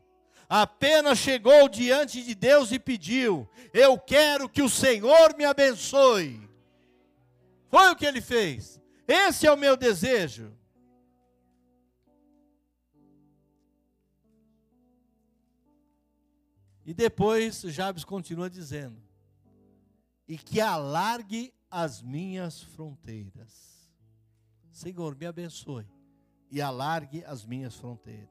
Apenas 0.46 1.18
chegou 1.18 1.66
diante 1.66 2.22
de 2.22 2.34
Deus 2.34 2.72
e 2.72 2.78
pediu: 2.78 3.48
Eu 3.72 3.98
quero 3.98 4.50
que 4.50 4.60
o 4.60 4.68
Senhor 4.68 5.34
me 5.34 5.46
abençoe. 5.46 6.46
Foi 7.68 7.90
o 7.90 7.96
que 7.96 8.04
ele 8.04 8.20
fez. 8.20 8.78
Esse 9.08 9.46
é 9.46 9.52
o 9.52 9.56
meu 9.56 9.78
desejo. 9.78 10.55
E 16.86 16.94
depois 16.94 17.62
Jabes 17.62 18.04
continua 18.04 18.48
dizendo: 18.48 19.02
E 20.28 20.38
que 20.38 20.60
alargue 20.60 21.52
as 21.68 22.00
minhas 22.00 22.62
fronteiras. 22.62 23.90
Senhor, 24.70 25.16
me 25.16 25.26
abençoe 25.26 25.84
e 26.49 26.62
alargue 26.62 27.25
as 27.25 27.44
minhas 27.44 27.75
fronteiras. 27.75 28.28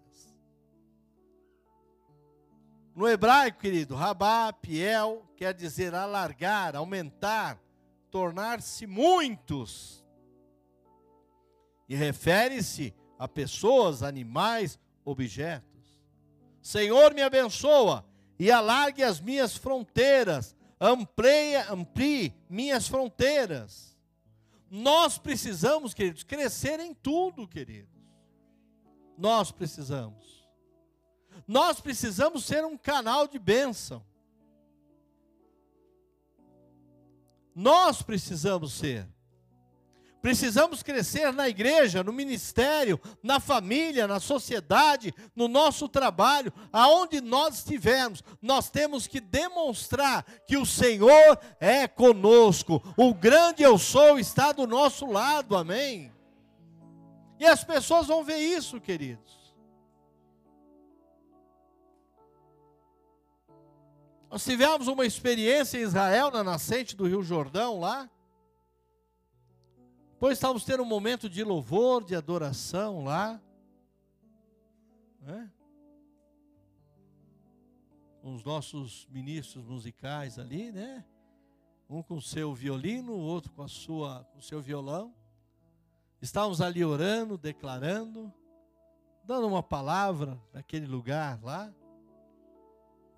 No 2.96 3.10
hebraico, 3.10 3.60
querido, 3.60 3.94
rabá, 3.94 4.54
piel, 4.54 5.30
quer 5.36 5.54
dizer 5.54 5.94
alargar, 5.94 6.78
aumentar, 6.78 7.62
tornar-se 8.10 8.88
muitos. 8.88 10.06
E 11.90 11.96
refere-se 11.96 12.96
a 13.20 13.28
pessoas, 13.28 14.02
animais, 14.02 14.80
objetos. 15.04 16.02
Senhor, 16.62 17.14
me 17.14 17.22
abençoa 17.22 18.06
e 18.38 18.52
alargue 18.52 19.04
as 19.04 19.20
minhas 19.20 19.56
fronteiras, 19.56 20.56
amplie, 20.80 22.34
minhas 22.50 22.88
fronteiras. 22.88 23.96
Nós 24.70 25.18
precisamos, 25.18 25.94
queridos, 25.94 26.24
crescer 26.24 26.80
em 26.80 26.94
tudo, 26.94 27.48
querido. 27.48 27.90
Nós 29.18 29.52
precisamos. 29.52 30.46
Nós 31.48 31.80
precisamos 31.80 32.44
ser 32.46 32.66
um 32.66 32.78
canal 32.78 33.28
de 33.28 33.40
bênção. 33.40 34.06
Nós 37.54 38.02
precisamos 38.02 38.74
ser. 38.74 39.08
Precisamos 40.26 40.82
crescer 40.82 41.32
na 41.32 41.48
igreja, 41.48 42.04
no 42.04 42.12
ministério, 42.12 43.00
na 43.22 43.40
família, 43.40 44.08
na 44.08 44.20
sociedade, 44.20 45.14
no 45.36 45.48
nosso 45.48 45.88
trabalho, 45.88 46.52
aonde 46.74 47.22
nós 47.22 47.60
estivermos. 47.60 48.24
Nós 48.42 48.68
temos 48.68 49.06
que 49.06 49.20
demonstrar 49.20 50.26
que 50.48 50.58
o 50.58 50.66
Senhor 50.66 51.40
é 51.60 51.88
conosco. 51.88 52.82
O 52.98 53.14
grande 53.14 53.62
eu 53.62 53.78
sou 53.78 54.18
está 54.18 54.52
do 54.52 54.66
nosso 54.66 55.06
lado. 55.06 55.56
Amém. 55.56 56.12
E 57.40 57.46
as 57.46 57.64
pessoas 57.64 58.08
vão 58.08 58.24
ver 58.24 58.40
isso, 58.40 58.82
queridos. 58.82 59.54
Nós 64.28 64.44
tivemos 64.44 64.88
uma 64.88 65.06
experiência 65.06 65.78
em 65.78 65.82
Israel, 65.82 66.32
na 66.32 66.44
nascente 66.44 66.96
do 66.96 67.06
Rio 67.06 67.22
Jordão, 67.22 67.80
lá. 67.80 68.10
Depois 70.26 70.40
estávamos 70.40 70.66
tendo 70.66 70.82
um 70.82 70.88
momento 70.88 71.30
de 71.30 71.44
louvor, 71.44 72.04
de 72.04 72.16
adoração 72.16 73.04
lá. 73.04 73.40
Né? 75.22 75.52
Com 78.24 78.34
os 78.34 78.44
nossos 78.44 79.08
ministros 79.12 79.64
musicais 79.64 80.40
ali, 80.40 80.72
né? 80.72 81.06
Um 81.88 82.02
com 82.02 82.16
o 82.16 82.22
seu 82.24 82.56
violino, 82.56 83.12
o 83.12 83.20
outro 83.20 83.52
com, 83.52 83.62
a 83.62 83.68
sua, 83.68 84.24
com 84.32 84.40
o 84.40 84.42
seu 84.42 84.60
violão. 84.64 85.14
Estávamos 86.20 86.60
ali 86.60 86.84
orando, 86.84 87.38
declarando, 87.38 88.34
dando 89.24 89.46
uma 89.46 89.62
palavra 89.62 90.42
naquele 90.52 90.88
lugar 90.88 91.40
lá. 91.44 91.72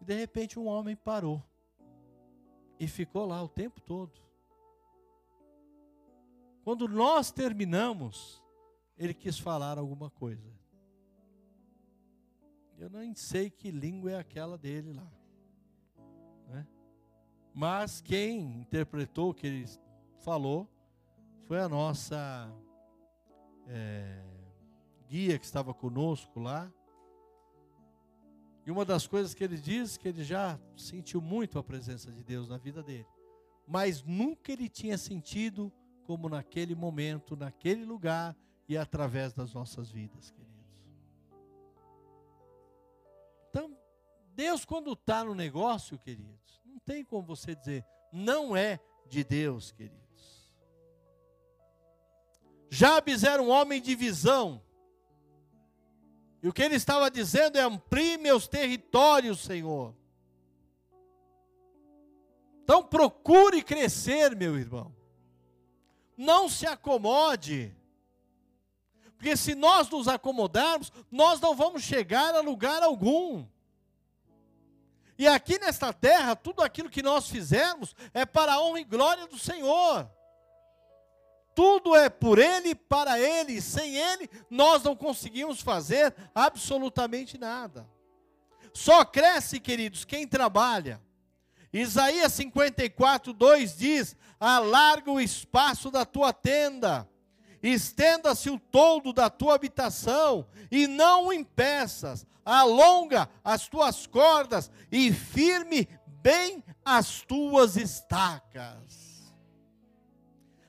E 0.01 0.03
de 0.03 0.13
repente 0.13 0.59
um 0.59 0.67
homem 0.67 0.93
parou 0.93 1.41
e 2.77 2.85
ficou 2.85 3.25
lá 3.25 3.41
o 3.41 3.47
tempo 3.47 3.79
todo. 3.79 4.26
Quando 6.67 6.85
nós 6.85 7.31
terminamos, 7.31 8.43
ele 8.97 9.13
quis 9.13 9.39
falar 9.39 9.77
alguma 9.77 10.09
coisa. 10.09 10.53
Eu 12.77 12.89
nem 12.89 13.15
sei 13.15 13.49
que 13.49 13.71
língua 13.71 14.11
é 14.11 14.19
aquela 14.19 14.57
dele 14.57 14.91
lá. 14.91 15.09
Né? 16.49 16.67
Mas 17.53 18.01
quem 18.01 18.59
interpretou 18.59 19.29
o 19.29 19.33
que 19.33 19.47
ele 19.47 19.65
falou 20.25 20.69
foi 21.45 21.57
a 21.61 21.69
nossa 21.69 22.53
é, 23.65 24.21
guia 25.07 25.39
que 25.39 25.45
estava 25.45 25.73
conosco 25.73 26.37
lá. 26.37 26.69
E 28.65 28.71
uma 28.71 28.83
das 28.83 29.07
coisas 29.07 29.33
que 29.33 29.41
ele 29.41 29.55
diz 29.55 29.95
que 29.95 30.09
ele 30.09 30.21
já 30.21 30.59
sentiu 30.75 31.21
muito 31.21 31.57
a 31.57 31.63
presença 31.63 32.11
de 32.11 32.25
Deus 32.25 32.49
na 32.49 32.57
vida 32.57 32.83
dele, 32.83 33.07
mas 33.65 34.03
nunca 34.03 34.51
ele 34.51 34.67
tinha 34.67 34.97
sentido 34.97 35.71
como 36.07 36.29
naquele 36.29 36.73
momento, 36.73 37.35
naquele 37.35 37.83
lugar 37.83 38.33
e 38.67 38.77
através 38.77 39.33
das 39.33 39.53
nossas 39.53 39.91
vidas, 39.91 40.31
queridos. 40.31 40.47
Então, 43.49 43.77
Deus 44.33 44.63
quando 44.63 44.93
está 44.93 45.25
no 45.25 45.35
negócio, 45.35 45.99
queridos, 45.99 46.61
não 46.65 46.79
tem 46.79 47.03
como 47.03 47.27
você 47.27 47.53
dizer, 47.53 47.85
não 48.11 48.55
é 48.55 48.79
de 49.09 49.21
Deus, 49.21 49.73
queridos. 49.73 50.55
Jabes 52.69 53.25
era 53.25 53.43
um 53.43 53.49
homem 53.49 53.81
de 53.81 53.93
visão. 53.93 54.61
E 56.41 56.47
o 56.47 56.53
que 56.53 56.61
ele 56.61 56.75
estava 56.75 57.11
dizendo 57.11 57.57
é: 57.57 57.61
amplie 57.61 58.17
meus 58.17 58.47
territórios, 58.47 59.39
Senhor. 59.39 59.95
Então 62.63 62.83
procure 62.83 63.61
crescer, 63.61 64.35
meu 64.35 64.57
irmão. 64.57 64.96
Não 66.17 66.49
se 66.49 66.65
acomode. 66.65 67.73
Porque 69.15 69.37
se 69.37 69.55
nós 69.55 69.89
nos 69.89 70.07
acomodarmos, 70.07 70.91
nós 71.11 71.39
não 71.39 71.55
vamos 71.55 71.83
chegar 71.83 72.35
a 72.35 72.41
lugar 72.41 72.83
algum. 72.83 73.45
E 75.17 75.27
aqui 75.27 75.57
nesta 75.57 75.91
terra, 75.93 76.35
tudo 76.35 76.61
aquilo 76.61 76.89
que 76.89 77.01
nós 77.01 77.27
fizermos 77.27 77.95
é 78.13 78.25
para 78.25 78.53
a 78.53 78.61
honra 78.61 78.79
e 78.79 78.83
glória 78.83 79.27
do 79.27 79.37
Senhor. 79.37 80.09
Tudo 81.55 81.95
é 81.95 82.07
por 82.07 82.37
Ele, 82.37 82.75
para 82.75 83.19
Ele. 83.19 83.59
Sem 83.59 83.95
Ele, 83.95 84.29
nós 84.47 84.83
não 84.83 84.95
conseguimos 84.95 85.59
fazer 85.59 86.15
absolutamente 86.35 87.35
nada. 87.35 87.89
Só 88.71 89.03
cresce, 89.03 89.59
queridos, 89.59 90.05
quem 90.05 90.27
trabalha. 90.27 91.01
Isaías 91.71 92.33
54, 92.33 93.33
2 93.33 93.77
diz: 93.77 94.15
Alarga 94.39 95.11
o 95.11 95.19
espaço 95.19 95.91
da 95.91 96.05
tua 96.05 96.31
tenda, 96.31 97.09
estenda-se 97.61 98.49
o 98.49 98.59
toldo 98.59 99.11
da 99.11 99.29
tua 99.29 99.55
habitação, 99.55 100.47
e 100.71 100.87
não 100.87 101.27
o 101.27 101.33
impeças, 101.33 102.25
alonga 102.45 103.29
as 103.43 103.67
tuas 103.67 104.07
cordas 104.07 104.71
e 104.91 105.11
firme 105.11 105.87
bem 106.21 106.63
as 106.83 107.21
tuas 107.21 107.75
estacas. 107.75 109.33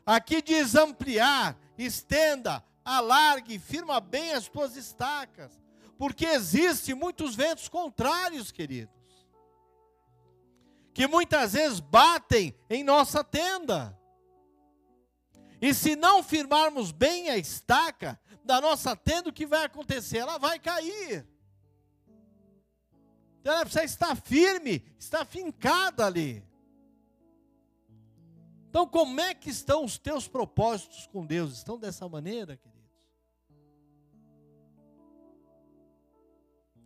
Aqui 0.04 0.40
diz 0.40 0.74
ampliar, 0.74 1.56
estenda, 1.76 2.64
alargue, 2.84 3.58
firma 3.58 4.00
bem 4.00 4.32
as 4.32 4.48
tuas 4.48 4.74
estacas 4.74 5.58
porque 5.98 6.24
existem 6.24 6.94
muitos 6.94 7.34
ventos 7.34 7.68
contrários, 7.68 8.52
queridos, 8.52 8.94
que 10.98 11.06
muitas 11.06 11.52
vezes 11.52 11.78
batem 11.78 12.52
em 12.68 12.82
nossa 12.82 13.22
tenda. 13.22 13.96
E 15.62 15.72
se 15.72 15.94
não 15.94 16.24
firmarmos 16.24 16.90
bem 16.90 17.30
a 17.30 17.36
estaca 17.36 18.20
da 18.42 18.60
nossa 18.60 18.96
tenda, 18.96 19.30
o 19.30 19.32
que 19.32 19.46
vai 19.46 19.64
acontecer? 19.64 20.18
Ela 20.18 20.38
vai 20.38 20.58
cair. 20.58 21.24
Então 23.40 23.52
ela 23.52 23.64
precisa 23.64 23.84
estar 23.84 24.16
firme, 24.16 24.84
estar 24.98 25.24
fincada 25.24 26.04
ali. 26.04 26.44
Então, 28.68 28.84
como 28.84 29.20
é 29.20 29.32
que 29.34 29.50
estão 29.50 29.84
os 29.84 29.98
teus 29.98 30.26
propósitos 30.26 31.06
com 31.06 31.24
Deus? 31.24 31.52
Estão 31.52 31.78
dessa 31.78 32.08
maneira, 32.08 32.56
querido? 32.56 32.88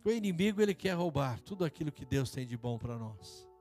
O 0.05 0.11
inimigo 0.11 0.61
ele 0.61 0.75
quer 0.75 0.91
roubar 0.91 1.39
tudo 1.39 1.65
aquilo 1.65 1.91
que 1.91 2.05
Deus 2.05 2.29
tem 2.29 2.45
de 2.45 2.55
bom 2.55 2.77
para 2.77 2.95
nós. 2.95 3.51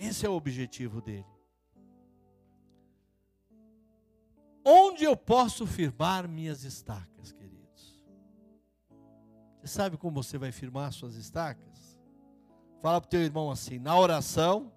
Esse 0.00 0.24
é 0.24 0.28
o 0.30 0.32
objetivo 0.32 1.02
dele. 1.02 1.26
Onde 4.64 5.04
eu 5.04 5.14
posso 5.14 5.66
firmar 5.66 6.26
minhas 6.26 6.64
estacas, 6.64 7.32
queridos? 7.32 8.02
Você 9.60 9.68
sabe 9.68 9.98
como 9.98 10.22
você 10.22 10.38
vai 10.38 10.50
firmar 10.50 10.90
suas 10.92 11.16
estacas? 11.16 12.00
Fala 12.80 12.98
para 12.98 13.08
o 13.08 13.10
teu 13.10 13.20
irmão 13.20 13.50
assim: 13.50 13.78
na 13.78 13.98
oração, 13.98 14.72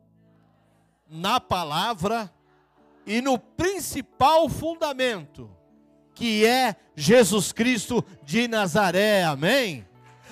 na 1.07 1.39
palavra 1.39 2.29
e 3.05 3.21
no 3.21 3.39
principal 3.39 4.49
fundamento 4.49 5.49
que 6.13 6.45
é 6.45 6.75
Jesus 6.95 7.53
Cristo 7.53 8.05
de 8.23 8.47
Nazaré, 8.47 9.23
amém? 9.23 9.87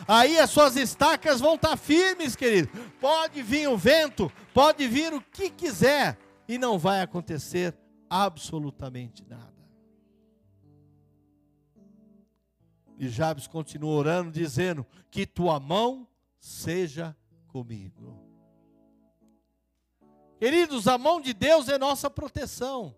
Aí 0.07 0.37
as 0.37 0.49
suas 0.49 0.75
estacas 0.75 1.39
vão 1.39 1.55
estar 1.55 1.77
firmes, 1.77 2.35
querido. 2.35 2.69
Pode 3.01 3.41
vir 3.41 3.67
o 3.67 3.75
vento, 3.75 4.31
pode 4.53 4.87
vir 4.87 5.11
o 5.11 5.19
que 5.19 5.49
quiser, 5.49 6.19
e 6.47 6.59
não 6.59 6.77
vai 6.77 7.01
acontecer 7.01 7.75
absolutamente 8.07 9.25
nada. 9.27 9.51
E 12.99 13.09
Jabes 13.09 13.47
continua 13.47 13.91
orando, 13.91 14.29
dizendo: 14.29 14.85
Que 15.09 15.25
tua 15.25 15.59
mão 15.59 16.07
seja 16.39 17.17
comigo. 17.47 18.23
Queridos, 20.39 20.87
a 20.87 20.95
mão 20.99 21.19
de 21.19 21.33
Deus 21.33 21.69
é 21.69 21.79
nossa 21.79 22.07
proteção. 22.07 22.95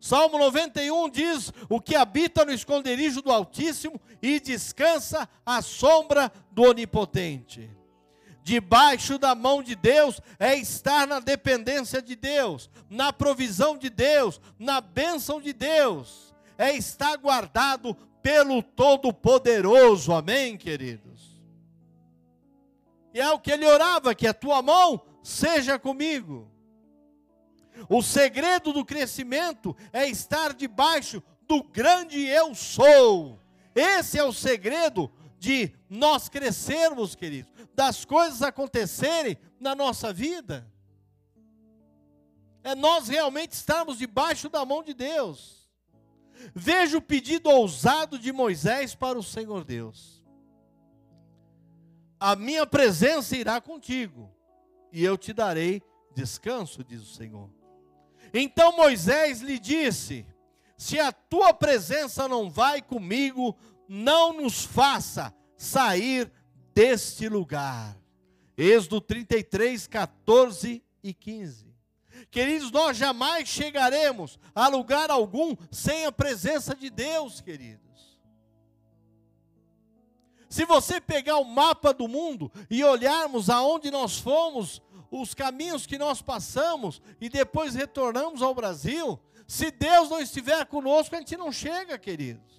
Salmo 0.00 0.38
91 0.38 1.08
diz: 1.08 1.52
O 1.68 1.80
que 1.80 1.94
habita 1.94 2.44
no 2.44 2.52
esconderijo 2.52 3.22
do 3.22 3.30
Altíssimo 3.30 4.00
e 4.20 4.40
descansa 4.40 5.28
à 5.46 5.62
sombra 5.62 6.32
do 6.50 6.62
Onipotente. 6.62 7.77
Debaixo 8.48 9.18
da 9.18 9.34
mão 9.34 9.62
de 9.62 9.74
Deus 9.74 10.22
é 10.38 10.54
estar 10.54 11.06
na 11.06 11.20
dependência 11.20 12.00
de 12.00 12.16
Deus, 12.16 12.70
na 12.88 13.12
provisão 13.12 13.76
de 13.76 13.90
Deus, 13.90 14.40
na 14.58 14.80
bênção 14.80 15.38
de 15.38 15.52
Deus, 15.52 16.34
é 16.56 16.74
estar 16.74 17.14
guardado 17.18 17.94
pelo 18.22 18.62
Todo-Poderoso, 18.62 20.14
amém, 20.14 20.56
queridos? 20.56 21.38
E 23.12 23.20
é 23.20 23.30
o 23.30 23.38
que 23.38 23.52
ele 23.52 23.66
orava: 23.66 24.14
que 24.14 24.26
a 24.26 24.32
tua 24.32 24.62
mão 24.62 24.98
seja 25.22 25.78
comigo. 25.78 26.50
O 27.86 28.00
segredo 28.00 28.72
do 28.72 28.82
crescimento 28.82 29.76
é 29.92 30.08
estar 30.08 30.54
debaixo 30.54 31.22
do 31.46 31.62
grande 31.62 32.24
eu 32.24 32.54
sou. 32.54 33.38
Esse 33.74 34.18
é 34.18 34.24
o 34.24 34.32
segredo 34.32 35.12
de 35.38 35.72
nós 35.88 36.28
crescermos, 36.28 37.14
queridos, 37.14 37.52
das 37.74 38.04
coisas 38.04 38.42
acontecerem 38.42 39.38
na 39.60 39.74
nossa 39.74 40.12
vida. 40.12 40.66
É 42.64 42.74
nós 42.74 43.08
realmente 43.08 43.52
estarmos 43.52 43.98
debaixo 43.98 44.48
da 44.48 44.64
mão 44.64 44.82
de 44.82 44.92
Deus. 44.92 45.70
Veja 46.54 46.98
o 46.98 47.02
pedido 47.02 47.48
ousado 47.50 48.18
de 48.18 48.32
Moisés 48.32 48.94
para 48.94 49.18
o 49.18 49.22
Senhor 49.22 49.64
Deus. 49.64 50.22
A 52.20 52.34
minha 52.34 52.66
presença 52.66 53.36
irá 53.36 53.60
contigo, 53.60 54.30
e 54.92 55.04
eu 55.04 55.16
te 55.16 55.32
darei 55.32 55.80
descanso, 56.14 56.82
diz 56.82 57.00
o 57.02 57.14
Senhor. 57.14 57.48
Então 58.34 58.76
Moisés 58.76 59.40
lhe 59.40 59.58
disse: 59.58 60.26
Se 60.76 60.98
a 60.98 61.12
tua 61.12 61.54
presença 61.54 62.26
não 62.28 62.50
vai 62.50 62.82
comigo, 62.82 63.56
não 63.88 64.32
nos 64.32 64.64
faça 64.64 65.34
sair 65.56 66.30
deste 66.74 67.28
lugar. 67.28 67.96
Êxodo 68.56 69.00
33, 69.00 69.86
14 69.86 70.84
e 71.02 71.14
15. 71.14 71.66
Queridos, 72.30 72.70
nós 72.70 72.96
jamais 72.96 73.48
chegaremos 73.48 74.38
a 74.54 74.68
lugar 74.68 75.10
algum 75.10 75.56
sem 75.70 76.04
a 76.04 76.12
presença 76.12 76.74
de 76.74 76.90
Deus, 76.90 77.40
queridos. 77.40 78.18
Se 80.48 80.64
você 80.64 81.00
pegar 81.00 81.36
o 81.36 81.44
mapa 81.44 81.92
do 81.92 82.08
mundo 82.08 82.50
e 82.70 82.82
olharmos 82.82 83.50
aonde 83.50 83.90
nós 83.90 84.18
fomos 84.18 84.82
os 85.10 85.34
caminhos 85.34 85.86
que 85.86 85.98
nós 85.98 86.20
passamos 86.20 87.00
e 87.20 87.28
depois 87.28 87.74
retornamos 87.74 88.42
ao 88.42 88.54
Brasil, 88.54 89.20
se 89.46 89.70
Deus 89.70 90.10
não 90.10 90.20
estiver 90.20 90.66
conosco, 90.66 91.14
a 91.14 91.18
gente 91.18 91.36
não 91.36 91.52
chega, 91.52 91.98
queridos. 91.98 92.57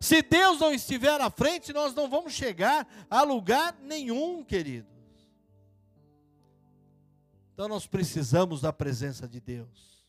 Se 0.00 0.22
Deus 0.22 0.58
não 0.58 0.72
estiver 0.72 1.20
à 1.20 1.28
frente, 1.28 1.74
nós 1.74 1.94
não 1.94 2.08
vamos 2.08 2.32
chegar 2.32 2.88
a 3.10 3.22
lugar 3.22 3.76
nenhum, 3.82 4.42
queridos. 4.42 4.90
Então 7.52 7.68
nós 7.68 7.86
precisamos 7.86 8.62
da 8.62 8.72
presença 8.72 9.28
de 9.28 9.38
Deus. 9.38 10.02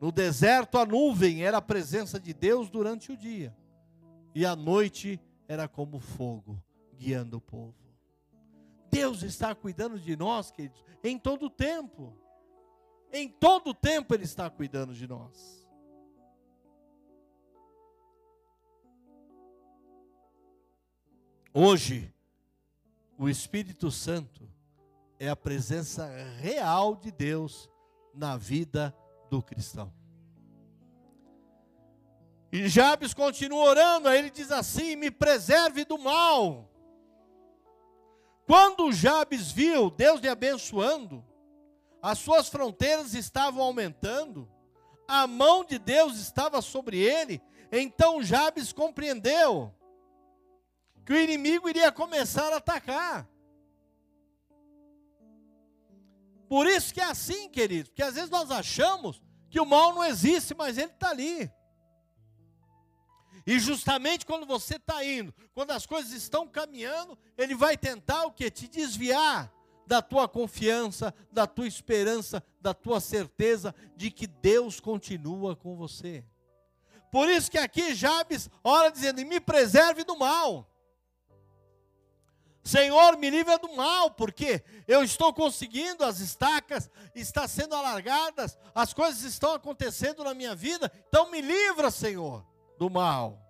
No 0.00 0.10
deserto, 0.10 0.78
a 0.78 0.86
nuvem 0.86 1.44
era 1.44 1.58
a 1.58 1.62
presença 1.62 2.18
de 2.18 2.32
Deus 2.32 2.70
durante 2.70 3.12
o 3.12 3.16
dia, 3.16 3.54
e 4.34 4.46
a 4.46 4.56
noite 4.56 5.20
era 5.46 5.68
como 5.68 5.98
fogo 5.98 6.62
guiando 6.96 7.36
o 7.36 7.40
povo. 7.40 7.74
Deus 8.90 9.22
está 9.22 9.54
cuidando 9.54 10.00
de 10.00 10.16
nós, 10.16 10.50
queridos, 10.50 10.82
em 11.04 11.18
todo 11.18 11.46
o 11.46 11.50
tempo. 11.50 12.16
Em 13.12 13.28
todo 13.28 13.70
o 13.70 13.74
tempo 13.74 14.14
Ele 14.14 14.24
está 14.24 14.48
cuidando 14.48 14.94
de 14.94 15.06
nós. 15.06 15.67
Hoje, 21.52 22.12
o 23.18 23.28
Espírito 23.28 23.90
Santo 23.90 24.48
é 25.18 25.28
a 25.28 25.36
presença 25.36 26.06
real 26.40 26.94
de 26.94 27.10
Deus 27.10 27.68
na 28.14 28.36
vida 28.36 28.94
do 29.30 29.42
cristão. 29.42 29.92
E 32.50 32.68
Jabes 32.68 33.12
continua 33.12 33.64
orando, 33.64 34.08
aí 34.08 34.18
ele 34.18 34.30
diz 34.30 34.50
assim: 34.50 34.96
Me 34.96 35.10
preserve 35.10 35.84
do 35.84 35.98
mal 35.98 36.68
quando 38.48 38.90
Jabes 38.90 39.52
viu 39.52 39.90
Deus 39.90 40.22
lhe 40.22 40.28
abençoando, 40.28 41.22
as 42.00 42.18
suas 42.18 42.48
fronteiras 42.48 43.12
estavam 43.12 43.62
aumentando, 43.62 44.48
a 45.06 45.26
mão 45.26 45.62
de 45.62 45.78
Deus 45.78 46.18
estava 46.18 46.62
sobre 46.62 46.98
ele, 46.98 47.42
então 47.70 48.22
Jabes 48.22 48.72
compreendeu 48.72 49.70
que 51.08 51.14
o 51.14 51.18
inimigo 51.18 51.70
iria 51.70 51.90
começar 51.90 52.52
a 52.52 52.58
atacar. 52.58 53.26
Por 56.46 56.66
isso 56.66 56.92
que 56.92 57.00
é 57.00 57.04
assim, 57.04 57.48
querido, 57.48 57.88
porque 57.88 58.02
às 58.02 58.14
vezes 58.14 58.28
nós 58.28 58.50
achamos 58.50 59.22
que 59.48 59.58
o 59.58 59.64
mal 59.64 59.94
não 59.94 60.04
existe, 60.04 60.54
mas 60.54 60.76
ele 60.76 60.92
está 60.92 61.08
ali. 61.08 61.50
E 63.46 63.58
justamente 63.58 64.26
quando 64.26 64.44
você 64.44 64.76
está 64.76 65.02
indo, 65.02 65.34
quando 65.54 65.70
as 65.70 65.86
coisas 65.86 66.12
estão 66.12 66.46
caminhando, 66.46 67.18
ele 67.38 67.54
vai 67.54 67.78
tentar 67.78 68.26
o 68.26 68.32
que? 68.32 68.50
Te 68.50 68.68
desviar 68.68 69.50
da 69.86 70.02
tua 70.02 70.28
confiança, 70.28 71.14
da 71.32 71.46
tua 71.46 71.66
esperança, 71.66 72.44
da 72.60 72.74
tua 72.74 73.00
certeza 73.00 73.74
de 73.96 74.10
que 74.10 74.26
Deus 74.26 74.78
continua 74.78 75.56
com 75.56 75.74
você. 75.74 76.22
Por 77.10 77.30
isso 77.30 77.50
que 77.50 77.56
aqui 77.56 77.94
Jabes 77.94 78.50
ora 78.62 78.90
dizendo: 78.90 79.24
"Me 79.24 79.40
preserve 79.40 80.04
do 80.04 80.14
mal". 80.14 80.68
Senhor, 82.68 83.16
me 83.16 83.30
livra 83.30 83.58
do 83.58 83.74
mal, 83.74 84.10
porque 84.10 84.62
eu 84.86 85.02
estou 85.02 85.32
conseguindo, 85.32 86.04
as 86.04 86.20
estacas 86.20 86.90
estão 87.14 87.48
sendo 87.48 87.74
alargadas, 87.74 88.58
as 88.74 88.92
coisas 88.92 89.22
estão 89.22 89.54
acontecendo 89.54 90.22
na 90.22 90.34
minha 90.34 90.54
vida, 90.54 90.92
então 91.08 91.30
me 91.30 91.40
livra, 91.40 91.90
Senhor, 91.90 92.46
do 92.76 92.90
mal. 92.90 93.42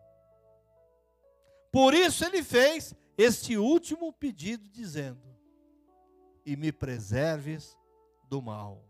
Por 1.72 1.94
isso 1.94 2.24
ele 2.24 2.44
fez 2.44 2.94
este 3.16 3.56
último 3.56 4.12
pedido, 4.12 4.68
dizendo: 4.68 5.36
E 6.46 6.56
me 6.56 6.70
preserves 6.70 7.76
do 8.28 8.40
mal. 8.40 8.84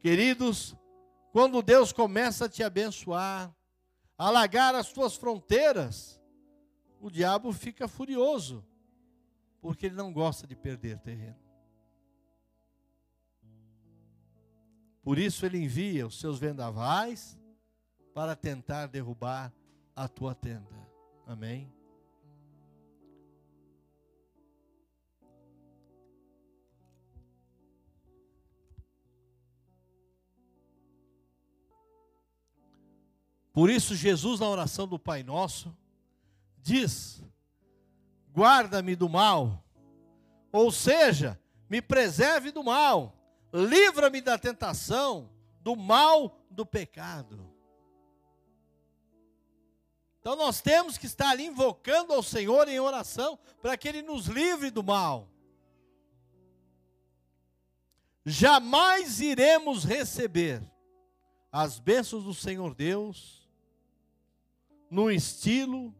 Queridos, 0.00 0.74
quando 1.30 1.60
Deus 1.60 1.92
começa 1.92 2.46
a 2.46 2.48
te 2.48 2.62
abençoar, 2.62 3.54
a 4.16 4.28
alargar 4.28 4.74
as 4.74 4.90
tuas 4.90 5.14
fronteiras, 5.14 6.18
o 6.98 7.10
diabo 7.10 7.52
fica 7.52 7.86
furioso 7.86 8.64
porque 9.68 9.84
ele 9.84 9.94
não 9.94 10.10
gosta 10.10 10.46
de 10.46 10.56
perder 10.56 10.98
terreno. 10.98 11.36
Por 15.02 15.18
isso 15.18 15.44
ele 15.44 15.58
envia 15.58 16.06
os 16.06 16.18
seus 16.18 16.38
vendavais 16.38 17.38
para 18.14 18.34
tentar 18.34 18.86
derrubar 18.86 19.52
a 19.94 20.08
tua 20.08 20.34
tenda. 20.34 20.74
Amém? 21.26 21.70
Por 33.52 33.68
isso, 33.68 33.94
Jesus, 33.94 34.40
na 34.40 34.48
oração 34.48 34.88
do 34.88 34.98
Pai 34.98 35.22
Nosso, 35.22 35.76
diz: 36.56 37.22
guarda-me 38.38 38.94
do 38.94 39.08
mal. 39.08 39.64
Ou 40.52 40.70
seja, 40.70 41.38
me 41.68 41.82
preserve 41.82 42.52
do 42.52 42.62
mal, 42.62 43.12
livra-me 43.52 44.20
da 44.20 44.38
tentação, 44.38 45.28
do 45.60 45.74
mal 45.74 46.40
do 46.48 46.64
pecado. 46.64 47.52
Então 50.20 50.36
nós 50.36 50.60
temos 50.60 50.96
que 50.96 51.06
estar 51.06 51.30
ali 51.30 51.46
invocando 51.46 52.12
ao 52.12 52.22
Senhor 52.22 52.68
em 52.68 52.78
oração 52.78 53.38
para 53.60 53.76
que 53.76 53.88
Ele 53.88 54.02
nos 54.02 54.26
livre 54.26 54.70
do 54.70 54.84
mal. 54.84 55.28
Jamais 58.24 59.20
iremos 59.20 59.84
receber 59.84 60.62
as 61.50 61.78
bênçãos 61.80 62.24
do 62.24 62.34
Senhor 62.34 62.74
Deus 62.74 63.48
no 64.90 65.10
estilo 65.10 65.94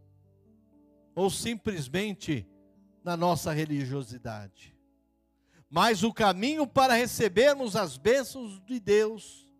ou 1.18 1.28
simplesmente 1.30 2.46
na 3.02 3.16
nossa 3.16 3.52
religiosidade. 3.52 4.72
Mas 5.68 6.04
o 6.04 6.12
caminho 6.12 6.64
para 6.64 6.94
recebermos 6.94 7.74
as 7.74 7.96
bênçãos 7.96 8.64
de 8.64 8.78
Deus, 8.78 9.50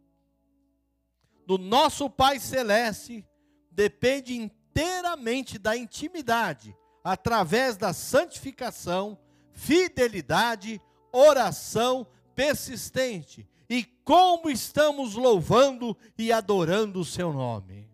do 1.44 1.58
nosso 1.58 2.08
Pai 2.08 2.38
Celeste, 2.38 3.26
depende 3.72 4.36
inteiramente 4.36 5.58
da 5.58 5.76
intimidade, 5.76 6.76
através 7.02 7.76
da 7.76 7.92
santificação, 7.92 9.18
fidelidade, 9.50 10.80
oração 11.10 12.06
persistente 12.36 13.48
e 13.68 13.82
como 14.04 14.48
estamos 14.48 15.16
louvando 15.16 15.96
e 16.16 16.30
adorando 16.30 17.00
o 17.00 17.04
seu 17.04 17.32
nome. 17.32 17.87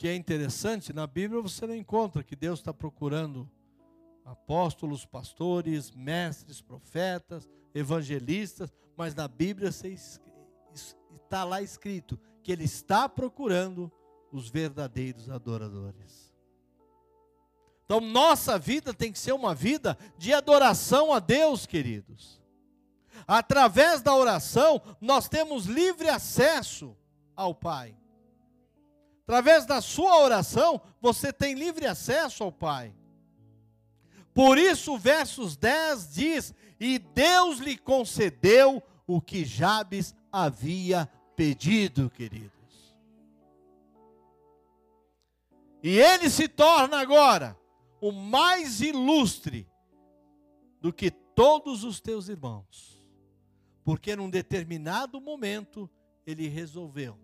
Que 0.00 0.08
é 0.08 0.16
interessante, 0.16 0.94
na 0.94 1.06
Bíblia 1.06 1.42
você 1.42 1.66
não 1.66 1.74
encontra 1.74 2.24
que 2.24 2.34
Deus 2.34 2.60
está 2.60 2.72
procurando 2.72 3.46
apóstolos, 4.24 5.04
pastores, 5.04 5.90
mestres, 5.90 6.62
profetas, 6.62 7.46
evangelistas, 7.74 8.72
mas 8.96 9.14
na 9.14 9.28
Bíblia 9.28 9.68
está 9.68 11.44
lá 11.44 11.60
escrito 11.60 12.18
que 12.42 12.50
Ele 12.50 12.64
está 12.64 13.10
procurando 13.10 13.92
os 14.32 14.48
verdadeiros 14.48 15.28
adoradores. 15.28 16.32
Então, 17.84 18.00
nossa 18.00 18.58
vida 18.58 18.94
tem 18.94 19.12
que 19.12 19.18
ser 19.18 19.32
uma 19.32 19.54
vida 19.54 19.98
de 20.16 20.32
adoração 20.32 21.12
a 21.12 21.18
Deus, 21.18 21.66
queridos. 21.66 22.40
Através 23.26 24.00
da 24.00 24.14
oração, 24.14 24.80
nós 24.98 25.28
temos 25.28 25.66
livre 25.66 26.08
acesso 26.08 26.96
ao 27.36 27.54
Pai. 27.54 27.99
Através 29.30 29.64
da 29.64 29.80
sua 29.80 30.24
oração, 30.24 30.80
você 31.00 31.32
tem 31.32 31.54
livre 31.54 31.86
acesso 31.86 32.42
ao 32.42 32.50
Pai. 32.50 32.92
Por 34.34 34.58
isso, 34.58 34.98
versos 34.98 35.56
10 35.56 36.12
diz: 36.12 36.54
E 36.80 36.98
Deus 36.98 37.60
lhe 37.60 37.78
concedeu 37.78 38.82
o 39.06 39.20
que 39.20 39.44
Jabes 39.44 40.16
havia 40.32 41.08
pedido, 41.36 42.10
queridos. 42.10 42.98
E 45.80 45.96
ele 45.96 46.28
se 46.28 46.48
torna 46.48 46.98
agora 46.98 47.56
o 48.00 48.10
mais 48.10 48.80
ilustre 48.80 49.64
do 50.80 50.92
que 50.92 51.08
todos 51.08 51.84
os 51.84 52.00
teus 52.00 52.28
irmãos, 52.28 53.00
porque 53.84 54.16
num 54.16 54.28
determinado 54.28 55.20
momento 55.20 55.88
ele 56.26 56.48
resolveu 56.48 57.16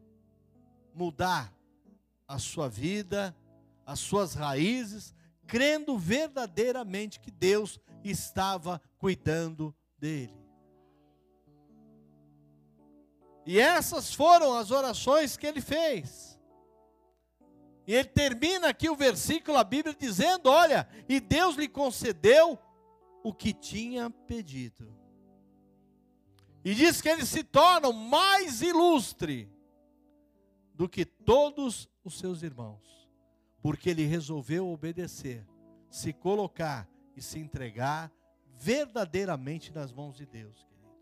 mudar 0.95 1.56
a 2.27 2.39
sua 2.39 2.69
vida, 2.69 3.37
as 3.85 4.01
suas 4.01 4.35
raízes, 4.35 5.15
crendo 5.47 5.97
verdadeiramente 5.97 7.21
que 7.21 7.31
Deus 7.31 7.81
estava 8.03 8.81
cuidando 8.99 9.75
dele. 9.99 10.35
E 13.47 13.61
essas 13.61 14.13
foram 14.13 14.55
as 14.55 14.73
orações 14.73 15.37
que 15.37 15.47
ele 15.47 15.61
fez. 15.61 16.37
E 17.87 17.95
ele 17.95 18.09
termina 18.09 18.69
aqui 18.69 18.91
o 18.91 18.97
versículo, 18.97 19.57
a 19.57 19.63
Bíblia, 19.63 19.95
dizendo: 19.97 20.51
Olha, 20.51 20.89
e 21.09 21.21
Deus 21.21 21.55
lhe 21.55 21.69
concedeu 21.69 22.59
o 23.23 23.33
que 23.33 23.53
tinha 23.53 24.11
pedido. 24.11 24.93
E 26.65 26.75
diz 26.75 27.01
que 27.01 27.09
ele 27.09 27.25
se 27.25 27.45
torna 27.45 27.89
o 27.89 27.93
mais 27.93 28.61
ilustre 28.61 29.49
do 30.77 30.89
que 30.89 31.07
todos 31.07 31.89
os 32.05 32.19
seus 32.19 32.43
irmãos, 32.43 33.09
porque 33.63 33.89
ele 33.91 34.05
resolveu 34.05 34.69
obedecer, 34.69 35.47
se 35.91 36.13
colocar 36.13 36.89
e 37.17 37.23
se 37.23 37.39
entregar 37.39 38.13
verdadeiramente 38.59 39.73
nas 39.73 39.91
mãos 39.91 40.17
de 40.17 40.27
Deus, 40.27 40.63
queridos. 40.65 41.01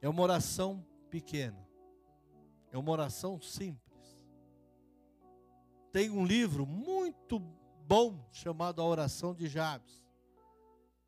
É 0.00 0.08
uma 0.08 0.22
oração 0.22 0.84
pequena, 1.10 1.68
é 2.72 2.78
uma 2.78 2.90
oração 2.90 3.40
simples. 3.40 4.26
Tem 5.92 6.10
um 6.10 6.24
livro 6.24 6.66
muito 6.66 7.38
bom 7.86 8.26
chamado 8.32 8.80
A 8.80 8.84
Oração 8.84 9.34
de 9.34 9.48
Jabes. 9.48 10.02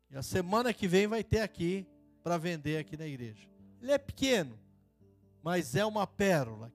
E 0.09 0.17
a 0.17 0.23
semana 0.23 0.73
que 0.73 0.87
vem 0.87 1.07
vai 1.07 1.23
ter 1.23 1.41
aqui 1.41 1.87
para 2.23 2.37
vender 2.37 2.77
aqui 2.77 2.95
na 2.97 3.05
igreja. 3.05 3.47
Ele 3.81 3.91
é 3.91 3.97
pequeno, 3.97 4.57
mas 5.49 5.75
é 5.75 5.83
uma 5.83 6.05
pérola, 6.05 6.71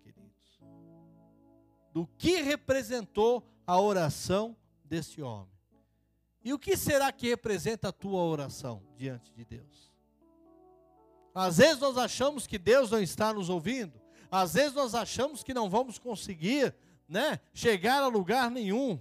do 1.92 2.08
que 2.18 2.42
representou 2.42 3.46
a 3.64 3.80
oração 3.80 4.56
desse 4.84 5.22
homem. 5.22 5.54
E 6.42 6.52
o 6.52 6.58
que 6.58 6.76
será 6.76 7.12
que 7.12 7.28
representa 7.28 7.90
a 7.90 7.92
tua 7.92 8.20
oração 8.24 8.82
diante 8.96 9.32
de 9.32 9.44
Deus? 9.44 9.92
Às 11.32 11.58
vezes 11.58 11.78
nós 11.78 11.96
achamos 11.96 12.48
que 12.48 12.58
Deus 12.58 12.90
não 12.90 13.00
está 13.00 13.32
nos 13.32 13.48
ouvindo, 13.48 14.02
às 14.28 14.54
vezes 14.54 14.74
nós 14.74 14.92
achamos 14.92 15.44
que 15.44 15.54
não 15.54 15.70
vamos 15.70 15.96
conseguir, 15.96 16.74
né, 17.08 17.38
chegar 17.52 18.02
a 18.02 18.08
lugar 18.08 18.50
nenhum. 18.50 19.00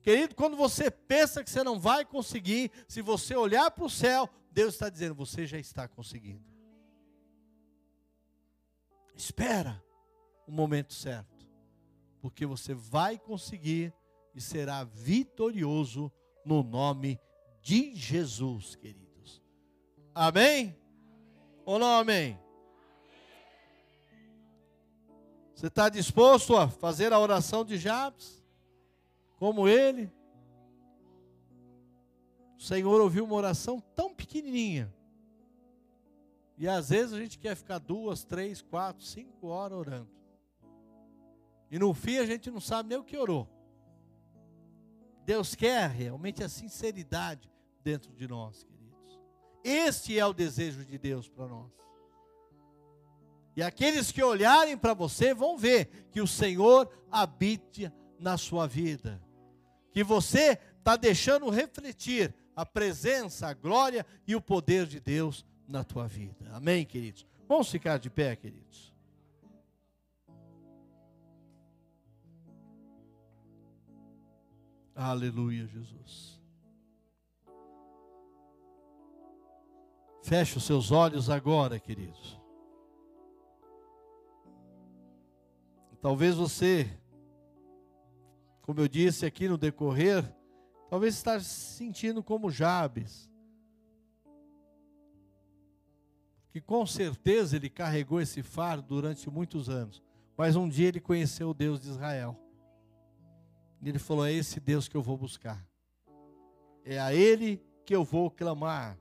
Querido, 0.00 0.34
quando 0.34 0.56
você 0.56 0.90
pensa 0.90 1.44
que 1.44 1.50
você 1.50 1.62
não 1.62 1.78
vai 1.78 2.06
conseguir, 2.06 2.72
se 2.88 3.02
você 3.02 3.36
olhar 3.36 3.70
para 3.70 3.84
o 3.84 3.90
céu, 3.90 4.30
Deus 4.50 4.72
está 4.72 4.88
dizendo: 4.88 5.14
você 5.14 5.46
já 5.46 5.58
está 5.58 5.86
conseguindo. 5.86 6.53
Espera 9.14 9.82
o 10.46 10.52
momento 10.52 10.92
certo, 10.92 11.48
porque 12.20 12.44
você 12.44 12.74
vai 12.74 13.18
conseguir 13.18 13.94
e 14.34 14.40
será 14.40 14.84
vitorioso 14.84 16.12
no 16.44 16.62
nome 16.62 17.18
de 17.62 17.94
Jesus, 17.94 18.74
queridos. 18.74 19.42
Amém? 20.14 20.44
amém. 20.44 20.78
Ou 21.64 21.78
não 21.78 21.86
amém? 21.86 22.32
amém. 22.32 22.44
Você 25.54 25.68
está 25.68 25.88
disposto 25.88 26.56
a 26.56 26.68
fazer 26.68 27.12
a 27.12 27.18
oração 27.18 27.64
de 27.64 27.78
Jabes? 27.78 28.44
Como 29.36 29.68
ele? 29.68 30.12
O 32.58 32.62
Senhor 32.62 33.00
ouviu 33.00 33.24
uma 33.24 33.34
oração 33.34 33.80
tão 33.94 34.14
pequenininha, 34.14 34.93
e 36.56 36.68
às 36.68 36.90
vezes 36.90 37.12
a 37.12 37.18
gente 37.18 37.38
quer 37.38 37.56
ficar 37.56 37.78
duas, 37.78 38.24
três, 38.24 38.62
quatro, 38.62 39.04
cinco 39.04 39.48
horas 39.48 39.78
orando. 39.78 40.10
E 41.70 41.78
no 41.78 41.92
fim 41.92 42.18
a 42.18 42.26
gente 42.26 42.50
não 42.50 42.60
sabe 42.60 42.90
nem 42.90 42.98
o 42.98 43.04
que 43.04 43.16
orou. 43.16 43.48
Deus 45.24 45.54
quer 45.54 45.88
realmente 45.90 46.44
a 46.44 46.48
sinceridade 46.48 47.50
dentro 47.82 48.12
de 48.12 48.28
nós, 48.28 48.62
queridos. 48.62 49.20
Este 49.64 50.18
é 50.18 50.24
o 50.24 50.32
desejo 50.32 50.84
de 50.84 50.98
Deus 50.98 51.28
para 51.28 51.48
nós. 51.48 51.72
E 53.56 53.62
aqueles 53.62 54.12
que 54.12 54.22
olharem 54.22 54.76
para 54.76 54.94
você 54.94 55.32
vão 55.32 55.56
ver 55.56 56.08
que 56.10 56.20
o 56.20 56.26
Senhor 56.26 56.88
habite 57.10 57.90
na 58.18 58.36
sua 58.36 58.66
vida. 58.66 59.22
Que 59.92 60.04
você 60.04 60.58
está 60.78 60.96
deixando 60.96 61.48
refletir 61.50 62.34
a 62.54 62.66
presença, 62.66 63.48
a 63.48 63.54
glória 63.54 64.04
e 64.26 64.36
o 64.36 64.40
poder 64.40 64.86
de 64.86 65.00
Deus 65.00 65.44
na 65.68 65.84
tua 65.84 66.06
vida. 66.06 66.50
Amém, 66.52 66.84
queridos? 66.84 67.26
Vamos 67.48 67.70
ficar 67.70 67.98
de 67.98 68.10
pé, 68.10 68.34
queridos. 68.36 68.92
Aleluia, 74.94 75.66
Jesus. 75.66 76.40
Feche 80.22 80.56
os 80.56 80.64
seus 80.64 80.90
olhos 80.90 81.28
agora, 81.28 81.78
queridos. 81.78 82.40
Talvez 86.00 86.34
você, 86.34 86.86
como 88.62 88.80
eu 88.80 88.86
disse 88.86 89.26
aqui 89.26 89.48
no 89.48 89.58
decorrer, 89.58 90.22
talvez 90.88 91.14
está 91.14 91.40
se 91.40 91.76
sentindo 91.76 92.22
como 92.22 92.50
Jabes. 92.50 93.30
Que 96.54 96.60
com 96.60 96.86
certeza 96.86 97.56
ele 97.56 97.68
carregou 97.68 98.20
esse 98.20 98.40
fardo 98.40 98.86
durante 98.86 99.28
muitos 99.28 99.68
anos. 99.68 100.00
Mas 100.36 100.54
um 100.54 100.68
dia 100.68 100.86
ele 100.86 101.00
conheceu 101.00 101.50
o 101.50 101.54
Deus 101.54 101.80
de 101.80 101.88
Israel. 101.88 102.38
E 103.82 103.88
ele 103.88 103.98
falou: 103.98 104.24
É 104.24 104.32
esse 104.32 104.60
Deus 104.60 104.86
que 104.86 104.96
eu 104.96 105.02
vou 105.02 105.18
buscar. 105.18 105.66
É 106.84 107.00
a 107.00 107.12
Ele 107.12 107.60
que 107.84 107.92
eu 107.92 108.04
vou 108.04 108.30
clamar. 108.30 108.96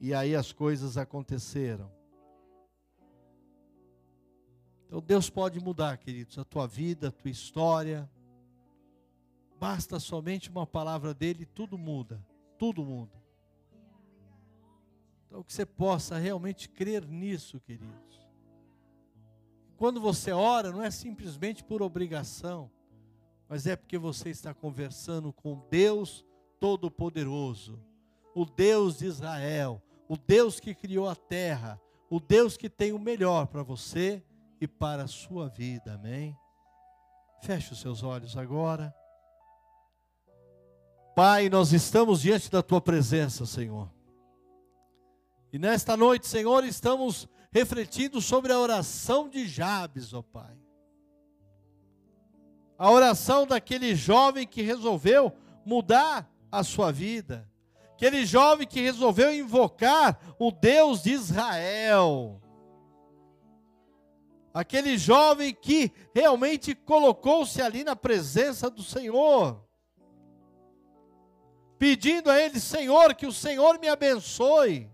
E 0.00 0.14
aí 0.14 0.34
as 0.34 0.52
coisas 0.52 0.96
aconteceram. 0.96 1.92
Então 4.86 5.02
Deus 5.02 5.28
pode 5.28 5.60
mudar, 5.60 5.98
queridos, 5.98 6.38
a 6.38 6.44
tua 6.46 6.66
vida, 6.66 7.08
a 7.08 7.12
tua 7.12 7.30
história. 7.30 8.10
Basta 9.58 10.00
somente 10.00 10.48
uma 10.48 10.66
palavra 10.66 11.12
dele, 11.12 11.44
tudo 11.44 11.76
muda. 11.76 12.24
Tudo 12.56 12.82
muda. 12.86 13.19
Então 15.30 15.44
que 15.44 15.52
você 15.52 15.64
possa 15.64 16.18
realmente 16.18 16.68
crer 16.68 17.06
nisso, 17.06 17.60
queridos. 17.60 18.28
Quando 19.76 20.00
você 20.00 20.32
ora, 20.32 20.72
não 20.72 20.82
é 20.82 20.90
simplesmente 20.90 21.62
por 21.62 21.80
obrigação, 21.82 22.68
mas 23.48 23.64
é 23.64 23.76
porque 23.76 23.96
você 23.96 24.28
está 24.30 24.52
conversando 24.52 25.32
com 25.32 25.64
Deus 25.70 26.26
Todo-Poderoso, 26.58 27.80
o 28.34 28.44
Deus 28.44 28.98
de 28.98 29.06
Israel, 29.06 29.80
o 30.08 30.16
Deus 30.16 30.58
que 30.58 30.74
criou 30.74 31.08
a 31.08 31.14
terra, 31.14 31.80
o 32.10 32.18
Deus 32.18 32.56
que 32.56 32.68
tem 32.68 32.92
o 32.92 32.98
melhor 32.98 33.46
para 33.46 33.62
você 33.62 34.24
e 34.60 34.66
para 34.66 35.04
a 35.04 35.08
sua 35.08 35.48
vida. 35.48 35.94
Amém? 35.94 36.36
Feche 37.40 37.72
os 37.72 37.80
seus 37.80 38.02
olhos 38.02 38.36
agora. 38.36 38.92
Pai, 41.14 41.48
nós 41.48 41.72
estamos 41.72 42.20
diante 42.20 42.50
da 42.50 42.62
tua 42.62 42.80
presença, 42.80 43.46
Senhor. 43.46 43.99
E 45.52 45.58
nesta 45.58 45.96
noite, 45.96 46.26
Senhor, 46.26 46.64
estamos 46.64 47.28
refletindo 47.50 48.20
sobre 48.20 48.52
a 48.52 48.58
oração 48.58 49.28
de 49.28 49.46
Jabes, 49.46 50.14
ó 50.14 50.22
Pai. 50.22 50.56
A 52.78 52.90
oração 52.90 53.46
daquele 53.46 53.94
jovem 53.94 54.46
que 54.46 54.62
resolveu 54.62 55.32
mudar 55.64 56.30
a 56.50 56.62
sua 56.62 56.90
vida. 56.90 57.48
Aquele 57.94 58.24
jovem 58.24 58.66
que 58.66 58.80
resolveu 58.80 59.34
invocar 59.34 60.18
o 60.38 60.50
Deus 60.50 61.02
de 61.02 61.10
Israel 61.10 62.40
aquele 64.52 64.98
jovem 64.98 65.54
que 65.54 65.92
realmente 66.14 66.74
colocou-se 66.74 67.60
ali 67.62 67.84
na 67.84 67.94
presença 67.94 68.68
do 68.68 68.82
Senhor, 68.82 69.64
pedindo 71.78 72.30
a 72.30 72.40
ele, 72.40 72.60
Senhor, 72.60 73.14
que 73.14 73.26
o 73.26 73.32
Senhor 73.32 73.78
me 73.78 73.88
abençoe, 73.88 74.90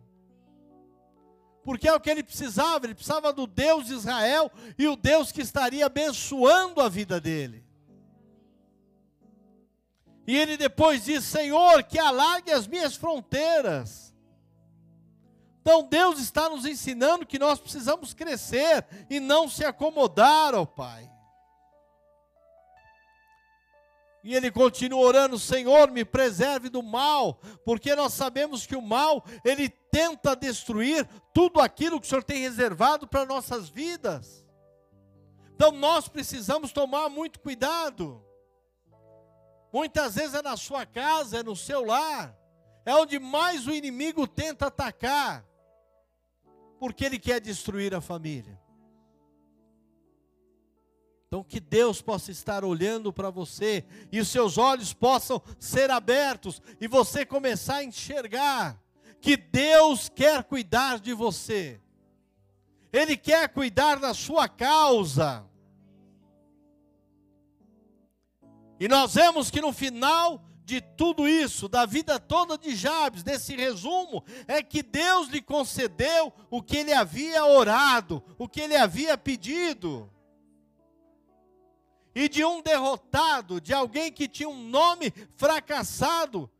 porque 1.66 1.87
é 1.87 1.92
o 1.92 2.00
que 2.00 2.09
ele 2.09 2.22
precisava, 2.22 2.87
ele 2.87 2.94
precisava 2.94 3.31
do 3.31 3.46
Deus 3.46 3.87
de 3.87 3.92
Israel 3.92 4.50
e 4.79 4.88
o 4.88 4.96
Deus 4.96 5.31
que 5.31 5.42
estaria 5.42 5.85
abençoando 5.85 6.81
a 6.81 6.88
vida 6.88 7.20
dele. 7.20 7.62
E 10.26 10.35
ele 10.35 10.57
depois 10.57 11.05
diz: 11.05 11.24
Senhor, 11.24 11.83
que 11.83 11.98
alargue 11.98 12.50
as 12.50 12.66
minhas 12.66 12.96
fronteiras 12.96 14.07
então 15.66 15.83
Deus 15.83 16.20
está 16.20 16.48
nos 16.48 16.64
ensinando 16.64 17.26
que 17.26 17.40
nós 17.40 17.59
precisamos 17.59 18.14
crescer 18.14 18.87
e 19.11 19.18
não 19.18 19.48
se 19.48 19.64
acomodar, 19.64 20.55
ó 20.55 20.64
Pai. 20.64 21.11
E 24.22 24.33
ele 24.33 24.48
continua 24.48 25.05
orando, 25.05 25.37
Senhor, 25.40 25.90
me 25.90 26.05
preserve 26.05 26.68
do 26.68 26.85
mal, 26.85 27.40
porque 27.64 27.96
nós 27.96 28.12
sabemos 28.12 28.64
que 28.64 28.76
o 28.76 28.81
mal, 28.81 29.24
ele 29.44 29.68
tenta 29.96 30.37
destruir 30.37 31.09
tudo 31.32 31.59
aquilo 31.59 31.98
que 31.98 32.06
o 32.06 32.09
Senhor 32.11 32.22
tem 32.22 32.42
reservado 32.42 33.09
para 33.09 33.24
nossas 33.24 33.70
vidas. 33.70 34.44
Então 35.54 35.72
nós 35.72 36.06
precisamos 36.06 36.70
tomar 36.70 37.09
muito 37.09 37.40
cuidado. 37.40 38.22
Muitas 39.72 40.16
vezes 40.16 40.35
é 40.35 40.42
na 40.42 40.54
sua 40.54 40.85
casa, 40.85 41.38
é 41.38 41.42
no 41.42 41.56
seu 41.56 41.82
lar, 41.82 42.37
é 42.85 42.94
onde 42.94 43.18
mais 43.18 43.66
o 43.66 43.72
inimigo 43.72 44.26
tenta 44.26 44.66
atacar 44.66 45.46
porque 46.78 47.02
ele 47.02 47.18
quer 47.18 47.40
destruir 47.40 47.94
a 47.94 48.00
família. 48.02 48.61
Então, 51.26 51.42
que 51.42 51.59
Deus 51.59 52.02
possa 52.02 52.30
estar 52.30 52.66
olhando 52.66 53.11
para 53.14 53.30
você 53.30 53.82
e 54.12 54.20
os 54.20 54.28
seus 54.28 54.59
olhos 54.59 54.92
possam 54.92 55.40
ser 55.59 55.90
abertos 55.90 56.61
e 56.78 56.87
você 56.87 57.24
começar 57.24 57.76
a 57.76 57.85
enxergar 57.85 58.86
que 59.20 59.37
Deus 59.37 60.09
quer 60.09 60.44
cuidar 60.44 60.98
de 60.98 61.12
você, 61.12 61.81
Ele 62.92 63.16
quer 63.16 63.48
cuidar 63.48 63.98
da 63.98 64.14
sua 64.14 64.48
causa. 64.48 65.44
E 68.79 68.88
nós 68.88 69.14
vemos 69.14 69.50
que 69.50 69.61
no 69.61 69.72
final 69.72 70.46
de 70.66 70.81
tudo 70.81 71.29
isso, 71.29 71.68
da 71.68 71.87
vida 71.87 72.18
toda 72.18 72.59
de 72.59 72.74
Jabes, 72.74 73.22
desse 73.22 73.55
resumo, 73.55 74.24
é 74.48 74.61
que 74.62 74.83
Deus 74.83 75.29
lhe 75.29 75.40
concedeu 75.40 76.33
o 76.50 76.61
que 76.61 76.79
ele 76.79 76.92
havia 76.92 77.44
orado, 77.44 78.20
o 78.37 78.48
que 78.48 78.61
ele 78.61 78.74
havia 78.74 79.16
pedido. 79.16 80.11
E 82.12 82.29
de 82.29 82.44
um 82.44 82.61
derrotado, 82.61 83.61
de 83.61 83.72
alguém 83.72 84.11
que 84.11 84.26
tinha 84.26 84.48
um 84.48 84.68
nome 84.68 85.12
fracassado, 85.37 86.50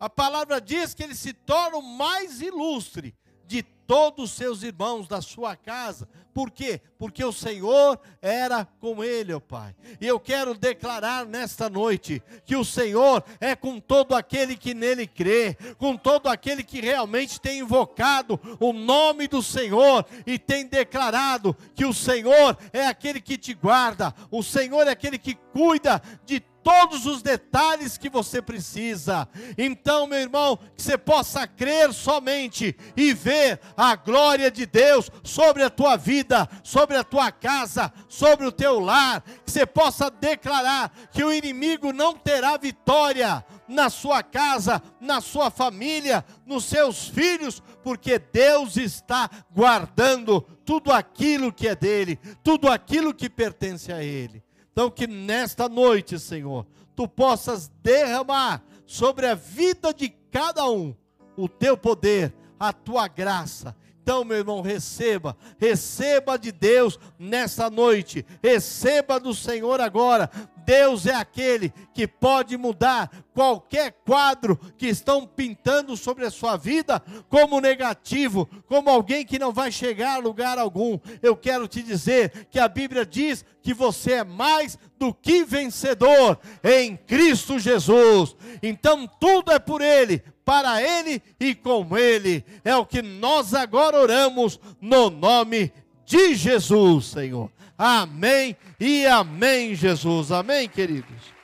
a 0.00 0.08
palavra 0.08 0.60
diz 0.60 0.94
que 0.94 1.02
ele 1.02 1.14
se 1.14 1.32
torna 1.32 1.78
o 1.78 1.82
mais 1.82 2.40
ilustre 2.40 3.14
de 3.46 3.62
todos 3.62 4.26
os 4.26 4.36
seus 4.36 4.62
irmãos 4.62 5.08
da 5.08 5.22
sua 5.22 5.56
casa. 5.56 6.06
Por 6.34 6.50
quê? 6.50 6.80
Porque 6.98 7.24
o 7.24 7.32
Senhor 7.32 7.98
era 8.20 8.66
com 8.78 9.02
ele, 9.02 9.32
ó 9.32 9.40
Pai. 9.40 9.74
E 9.98 10.06
eu 10.06 10.20
quero 10.20 10.54
declarar 10.54 11.24
nesta 11.24 11.70
noite 11.70 12.22
que 12.44 12.54
o 12.54 12.64
Senhor 12.64 13.24
é 13.40 13.56
com 13.56 13.80
todo 13.80 14.14
aquele 14.14 14.54
que 14.54 14.74
nele 14.74 15.06
crê, 15.06 15.56
com 15.78 15.96
todo 15.96 16.28
aquele 16.28 16.62
que 16.62 16.82
realmente 16.82 17.40
tem 17.40 17.60
invocado 17.60 18.38
o 18.60 18.74
nome 18.74 19.26
do 19.26 19.42
Senhor 19.42 20.04
e 20.26 20.38
tem 20.38 20.66
declarado 20.66 21.56
que 21.74 21.86
o 21.86 21.94
Senhor 21.94 22.56
é 22.72 22.86
aquele 22.86 23.20
que 23.20 23.38
te 23.38 23.54
guarda, 23.54 24.14
o 24.30 24.42
Senhor 24.42 24.86
é 24.86 24.90
aquele 24.90 25.18
que 25.18 25.34
cuida 25.34 26.00
de 26.26 26.40
todos 26.68 27.06
os 27.06 27.22
detalhes 27.22 27.96
que 27.96 28.10
você 28.10 28.42
precisa. 28.42 29.26
Então, 29.56 30.06
meu 30.06 30.18
irmão, 30.18 30.58
que 30.76 30.82
você 30.82 30.98
possa 30.98 31.46
crer 31.46 31.94
somente 31.94 32.76
e 32.94 33.14
ver 33.14 33.58
a 33.74 33.96
glória 33.96 34.50
de 34.50 34.66
Deus 34.66 35.10
sobre 35.24 35.62
a 35.62 35.70
tua 35.70 35.96
vida, 35.96 36.46
sobre 36.62 36.98
a 36.98 37.02
tua 37.02 37.32
casa, 37.32 37.90
sobre 38.06 38.44
o 38.44 38.52
teu 38.52 38.78
lar, 38.80 39.22
que 39.46 39.50
você 39.50 39.64
possa 39.64 40.10
declarar 40.10 40.92
que 41.10 41.24
o 41.24 41.32
inimigo 41.32 41.90
não 41.90 42.14
terá 42.14 42.58
vitória 42.58 43.42
na 43.66 43.88
sua 43.88 44.22
casa, 44.22 44.82
na 45.00 45.22
sua 45.22 45.50
família, 45.50 46.22
nos 46.44 46.66
seus 46.66 47.08
filhos, 47.08 47.62
porque 47.82 48.18
Deus 48.18 48.76
está 48.76 49.30
guardando 49.50 50.42
tudo 50.66 50.92
aquilo 50.92 51.50
que 51.50 51.66
é 51.66 51.74
dele, 51.74 52.18
tudo 52.44 52.68
aquilo 52.68 53.14
que 53.14 53.30
pertence 53.30 53.90
a 53.90 54.02
ele. 54.02 54.46
Então, 54.78 54.92
que 54.92 55.08
nesta 55.08 55.68
noite, 55.68 56.20
Senhor, 56.20 56.64
tu 56.94 57.08
possas 57.08 57.66
derramar 57.82 58.62
sobre 58.86 59.26
a 59.26 59.34
vida 59.34 59.92
de 59.92 60.08
cada 60.08 60.70
um 60.70 60.94
o 61.36 61.48
teu 61.48 61.76
poder, 61.76 62.32
a 62.60 62.72
tua 62.72 63.08
graça 63.08 63.74
então, 64.08 64.24
meu 64.24 64.38
irmão, 64.38 64.62
receba, 64.62 65.36
receba 65.58 66.38
de 66.38 66.50
Deus 66.50 66.98
nessa 67.18 67.68
noite, 67.68 68.24
receba 68.42 69.20
do 69.20 69.34
Senhor 69.34 69.82
agora. 69.82 70.30
Deus 70.64 71.04
é 71.04 71.14
aquele 71.14 71.72
que 71.92 72.06
pode 72.06 72.56
mudar 72.56 73.10
qualquer 73.34 73.92
quadro 74.06 74.58
que 74.76 74.86
estão 74.86 75.26
pintando 75.26 75.96
sobre 75.96 76.24
a 76.24 76.30
sua 76.30 76.56
vida 76.56 77.02
como 77.28 77.60
negativo, 77.60 78.48
como 78.66 78.88
alguém 78.88 79.26
que 79.26 79.38
não 79.38 79.52
vai 79.52 79.70
chegar 79.70 80.16
a 80.16 80.18
lugar 80.18 80.58
algum. 80.58 80.98
Eu 81.22 81.36
quero 81.36 81.68
te 81.68 81.82
dizer 81.82 82.46
que 82.50 82.58
a 82.58 82.68
Bíblia 82.68 83.04
diz 83.04 83.44
que 83.62 83.74
você 83.74 84.12
é 84.12 84.24
mais 84.24 84.78
do 84.98 85.12
que 85.12 85.44
vencedor 85.44 86.38
em 86.64 86.96
Cristo 86.96 87.58
Jesus. 87.58 88.34
Então 88.62 89.06
tudo 89.06 89.52
é 89.52 89.58
por 89.58 89.80
Ele, 89.80 90.22
para 90.48 90.80
Ele 90.82 91.22
e 91.38 91.54
com 91.54 91.94
Ele. 91.94 92.42
É 92.64 92.74
o 92.74 92.86
que 92.86 93.02
nós 93.02 93.52
agora 93.52 94.00
oramos 94.00 94.58
no 94.80 95.10
nome 95.10 95.70
de 96.06 96.34
Jesus, 96.34 97.04
Senhor. 97.04 97.52
Amém 97.76 98.56
e 98.80 99.04
amém, 99.04 99.74
Jesus. 99.74 100.32
Amém, 100.32 100.66
queridos. 100.66 101.34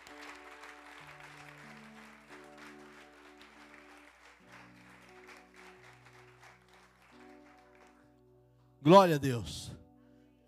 Glória 8.80 9.16
a 9.16 9.18
Deus. 9.18 9.70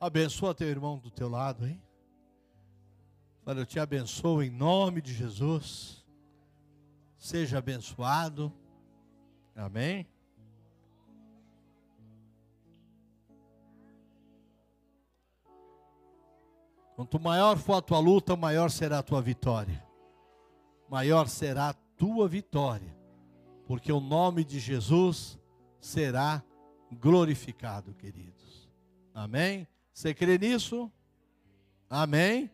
Abençoa 0.00 0.54
teu 0.54 0.68
irmão 0.68 0.96
do 0.96 1.10
teu 1.10 1.28
lado, 1.28 1.66
hein? 1.66 1.78
Para 3.44 3.60
eu 3.60 3.66
te 3.66 3.78
abençoo 3.78 4.42
em 4.42 4.48
nome 4.48 5.02
de 5.02 5.12
Jesus 5.12 6.05
seja 7.18 7.58
abençoado. 7.58 8.52
Amém. 9.54 10.06
Quanto 16.94 17.20
maior 17.20 17.58
for 17.58 17.74
a 17.74 17.82
tua 17.82 17.98
luta, 17.98 18.34
maior 18.36 18.70
será 18.70 19.00
a 19.00 19.02
tua 19.02 19.20
vitória. 19.20 19.84
Maior 20.88 21.28
será 21.28 21.68
a 21.68 21.74
tua 21.74 22.26
vitória, 22.26 22.96
porque 23.66 23.92
o 23.92 24.00
nome 24.00 24.44
de 24.44 24.58
Jesus 24.58 25.38
será 25.78 26.42
glorificado, 26.90 27.92
queridos. 27.94 28.70
Amém? 29.12 29.68
Você 29.92 30.14
crê 30.14 30.38
nisso? 30.38 30.90
Amém? 31.88 32.50